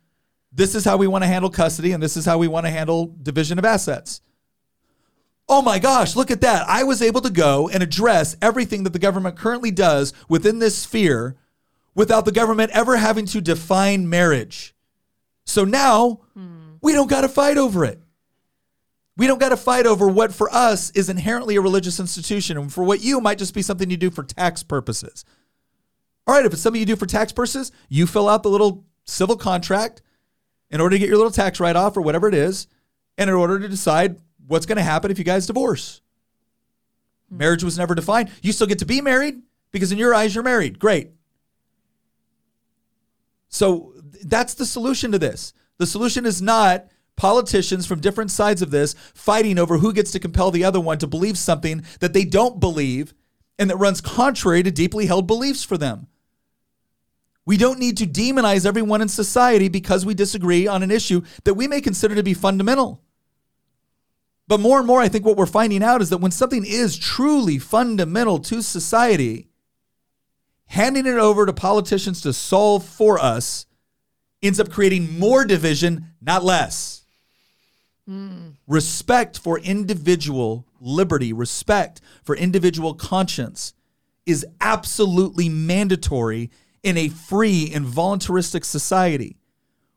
[0.53, 2.71] this is how we want to handle custody and this is how we want to
[2.71, 4.21] handle division of assets.
[5.53, 6.65] Oh my gosh, look at that.
[6.69, 10.77] I was able to go and address everything that the government currently does within this
[10.77, 11.35] sphere
[11.93, 14.73] without the government ever having to define marriage.
[15.45, 16.21] So now
[16.79, 18.01] we don't got to fight over it.
[19.17, 22.71] We don't got to fight over what for us is inherently a religious institution and
[22.71, 25.25] for what you might just be something you do for tax purposes.
[26.25, 28.85] All right, if it's something you do for tax purposes, you fill out the little
[29.03, 30.01] civil contract
[30.69, 32.67] in order to get your little tax write off or whatever it is,
[33.17, 34.15] and in order to decide
[34.51, 36.01] what's going to happen if you guys divorce.
[37.29, 38.29] Marriage was never defined.
[38.41, 39.41] You still get to be married
[39.71, 40.77] because in your eyes you're married.
[40.77, 41.11] Great.
[43.47, 43.93] So
[44.23, 45.53] that's the solution to this.
[45.77, 50.19] The solution is not politicians from different sides of this fighting over who gets to
[50.19, 53.13] compel the other one to believe something that they don't believe
[53.57, 56.07] and that runs contrary to deeply held beliefs for them.
[57.45, 61.53] We don't need to demonize everyone in society because we disagree on an issue that
[61.53, 63.01] we may consider to be fundamental.
[64.51, 66.97] But more and more, I think what we're finding out is that when something is
[66.97, 69.47] truly fundamental to society,
[70.65, 73.65] handing it over to politicians to solve for us
[74.43, 77.05] ends up creating more division, not less.
[78.67, 83.73] Respect for individual liberty, respect for individual conscience
[84.25, 86.49] is absolutely mandatory
[86.83, 89.37] in a free and voluntaristic society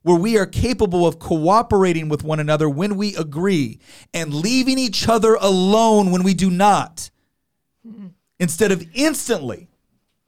[0.04, 3.78] where we are capable of cooperating with one another when we agree
[4.12, 7.10] and leaving each other alone when we do not.
[8.38, 9.68] Instead of instantly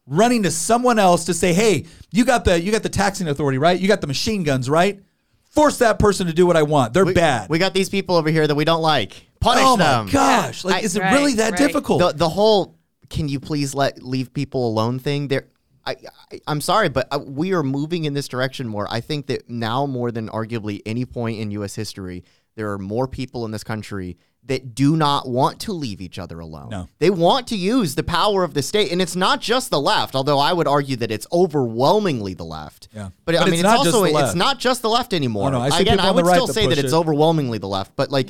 [0.07, 3.59] running to someone else to say, "Hey, you got the you got the taxing authority,
[3.59, 3.79] right?
[3.79, 5.03] You got the machine guns, right?
[5.51, 6.93] Force that person to do what I want.
[6.95, 9.27] They're We, bad." We got these people over here that we don't like.
[9.41, 10.07] Punish oh them.
[10.07, 10.65] my gosh!
[10.65, 11.59] Like, I- is it Right, really that right.
[11.59, 11.99] difficult?
[12.01, 12.77] The the whole
[13.11, 15.47] can you please let leave people alone thing there.
[15.87, 15.97] I,
[16.33, 18.87] I I'm sorry, but uh, we are moving in this direction more.
[18.91, 21.75] I think that now more than arguably any point in U.S.
[21.75, 22.25] history,
[22.57, 26.39] there are more people in this country that do not want to leave each other
[26.39, 26.69] alone.
[26.71, 26.89] No.
[27.01, 30.15] They want to use the power of the state, and it's not just the left.
[30.15, 32.89] Although I would argue that it's overwhelmingly the left.
[32.95, 33.11] Yeah.
[33.25, 35.49] but, I mean, it's it's, not just also it's not just the left anymore.
[35.49, 36.77] Oh, no, I see Again, people I on the would right still that say that
[36.77, 38.29] push it's overwhelmingly the left, but like.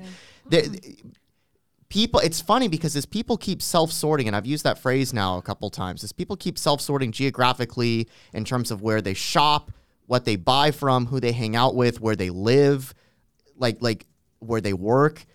[0.48, 0.96] the-
[1.88, 5.42] people it's funny because as people keep self-sorting and i've used that phrase now a
[5.42, 9.70] couple times as people keep self-sorting geographically in terms of where they shop
[10.06, 12.92] what they buy from who they hang out with where they live
[13.56, 14.06] like like
[14.40, 15.26] where they work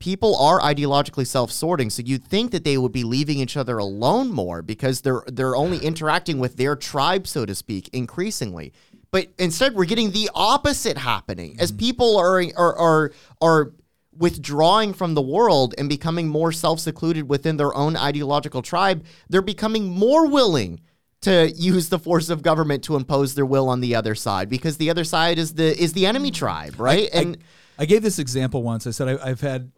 [0.00, 1.90] people are ideologically self-sorting.
[1.90, 5.54] So you'd think that they would be leaving each other alone more because they're they're
[5.54, 8.72] only interacting with their tribe so to speak increasingly.
[9.12, 11.56] But instead we're getting the opposite happening.
[11.60, 11.78] As mm-hmm.
[11.78, 13.72] people are are are, are
[14.20, 19.88] withdrawing from the world and becoming more self-secluded within their own ideological tribe they're becoming
[19.88, 20.78] more willing
[21.22, 24.76] to use the force of government to impose their will on the other side because
[24.76, 27.36] the other side is the is the enemy tribe right and
[27.80, 28.86] I gave this example once.
[28.86, 29.72] I said I, I've had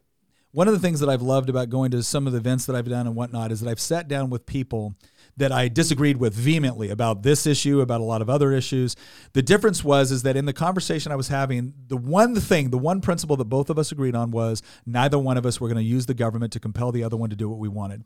[0.51, 2.74] one of the things that I've loved about going to some of the events that
[2.74, 4.97] I've done and whatnot is that I've sat down with people
[5.37, 8.97] that I disagreed with vehemently about this issue, about a lot of other issues.
[9.33, 12.78] The difference was is that in the conversation I was having, the one thing, the
[12.78, 15.83] one principle that both of us agreed on was neither one of us were going
[15.83, 18.05] to use the government to compel the other one to do what we wanted.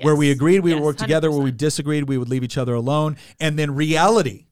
[0.00, 2.56] Where we agreed we Yes, would work together, where we disagreed, we would leave each
[2.56, 3.16] other alone.
[3.40, 4.46] And then reality,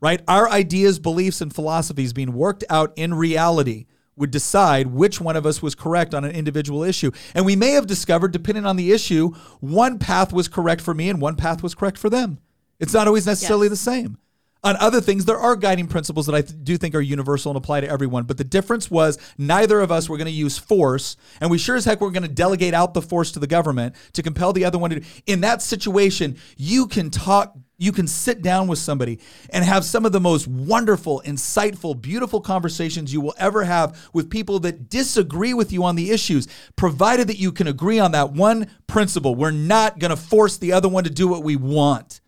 [0.00, 0.20] right?
[0.28, 3.86] Our ideas, beliefs, and philosophies being worked out in reality
[4.16, 7.10] would decide which one of us was correct on an individual issue.
[7.34, 11.08] And we may have discovered, depending on the issue, one path was correct for me
[11.08, 12.38] and one path was correct for them.
[12.78, 13.70] It's not always necessarily Yes.
[13.70, 14.18] the same.
[14.64, 17.56] On other things, there are guiding principles that I th- do think are universal and
[17.56, 18.24] apply to everyone.
[18.24, 21.74] But the difference was neither of us were going to use force, and we sure
[21.74, 24.64] as heck were going to delegate out the force to the government to compel the
[24.64, 25.06] other one to do.
[25.26, 29.18] In that situation, you can talk, you can sit down with somebody
[29.50, 34.30] and have some of the most wonderful, insightful, beautiful conversations you will ever have with
[34.30, 38.32] people that disagree with you on the issues, provided that you can agree on that
[38.32, 39.34] one principle.
[39.34, 42.20] We're not going to force the other one to do what we want.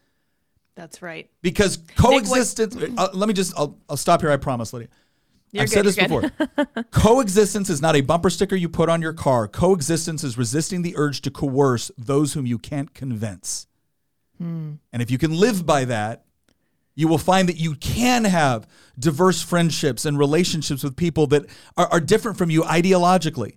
[0.74, 1.30] That's right.
[1.40, 4.88] Because coexistence, uh, let me just, I'll, I'll stop here, I promise, Lydia.
[5.52, 6.32] You're I've good, said this before.
[6.90, 9.46] Coexistence is not a bumper sticker you put on your car.
[9.46, 13.68] Coexistence is resisting the urge to coerce those whom you can't convince.
[14.40, 16.24] And if you can live by that,
[16.94, 18.66] you will find that you can have
[18.98, 23.56] diverse friendships and relationships with people that are, are different from you ideologically.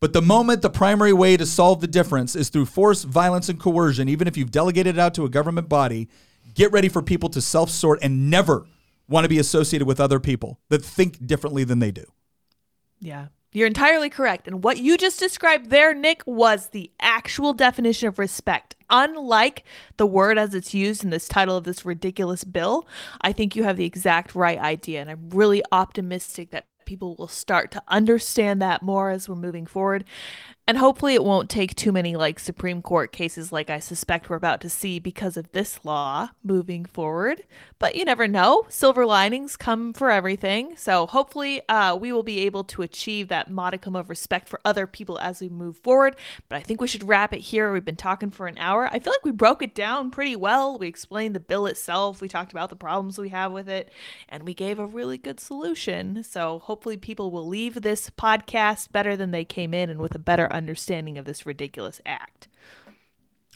[0.00, 3.58] But the moment the primary way to solve the difference is through force, violence, and
[3.58, 6.08] coercion, even if you've delegated it out to a government body,
[6.54, 8.66] get ready for people to self sort and never
[9.08, 12.04] want to be associated with other people that think differently than they do.
[13.00, 13.26] Yeah.
[13.52, 14.46] You're entirely correct.
[14.46, 18.76] And what you just described there, Nick, was the actual definition of respect.
[18.90, 19.64] Unlike
[19.96, 22.86] the word as it's used in this title of this ridiculous bill,
[23.20, 25.00] I think you have the exact right idea.
[25.00, 29.66] And I'm really optimistic that people will start to understand that more as we're moving
[29.66, 30.04] forward.
[30.68, 34.36] And hopefully, it won't take too many like Supreme Court cases like I suspect we're
[34.36, 37.42] about to see because of this law moving forward.
[37.78, 38.66] But you never know.
[38.68, 40.76] Silver linings come for everything.
[40.76, 44.86] So hopefully, uh, we will be able to achieve that modicum of respect for other
[44.86, 46.16] people as we move forward.
[46.50, 47.72] But I think we should wrap it here.
[47.72, 48.90] We've been talking for an hour.
[48.92, 50.76] I feel like we broke it down pretty well.
[50.76, 53.90] We explained the bill itself, we talked about the problems we have with it,
[54.28, 56.22] and we gave a really good solution.
[56.24, 60.18] So hopefully, people will leave this podcast better than they came in and with a
[60.18, 62.48] better understanding of this ridiculous act.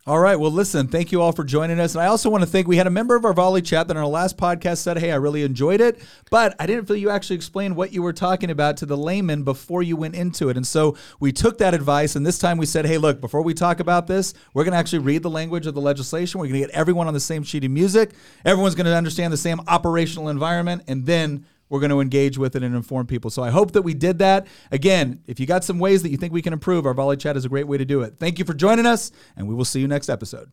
[0.04, 0.34] All right.
[0.34, 1.94] Well, listen, thank you all for joining us.
[1.94, 3.96] And I also want to thank, we had a member of our volley chat that
[3.96, 7.08] on our last podcast said, Hey, I really enjoyed it, but I didn't feel you
[7.08, 10.56] actually explained what you were talking about to the layman before you went into it.
[10.56, 12.16] And so we took that advice.
[12.16, 14.78] And this time we said, Hey, look, before we talk about this, we're going to
[14.78, 16.40] actually read the language of the legislation.
[16.40, 18.10] We're going to get everyone on the same sheet of music.
[18.44, 20.82] Everyone's going to understand the same operational environment.
[20.88, 23.30] And then we're going to engage with it and inform people.
[23.30, 24.46] So I hope that we did that.
[24.70, 27.34] Again, if you got some ways that you think we can improve, our volley chat
[27.34, 28.16] is a great way to do it.
[28.18, 30.52] Thank you for joining us, and we will see you next episode.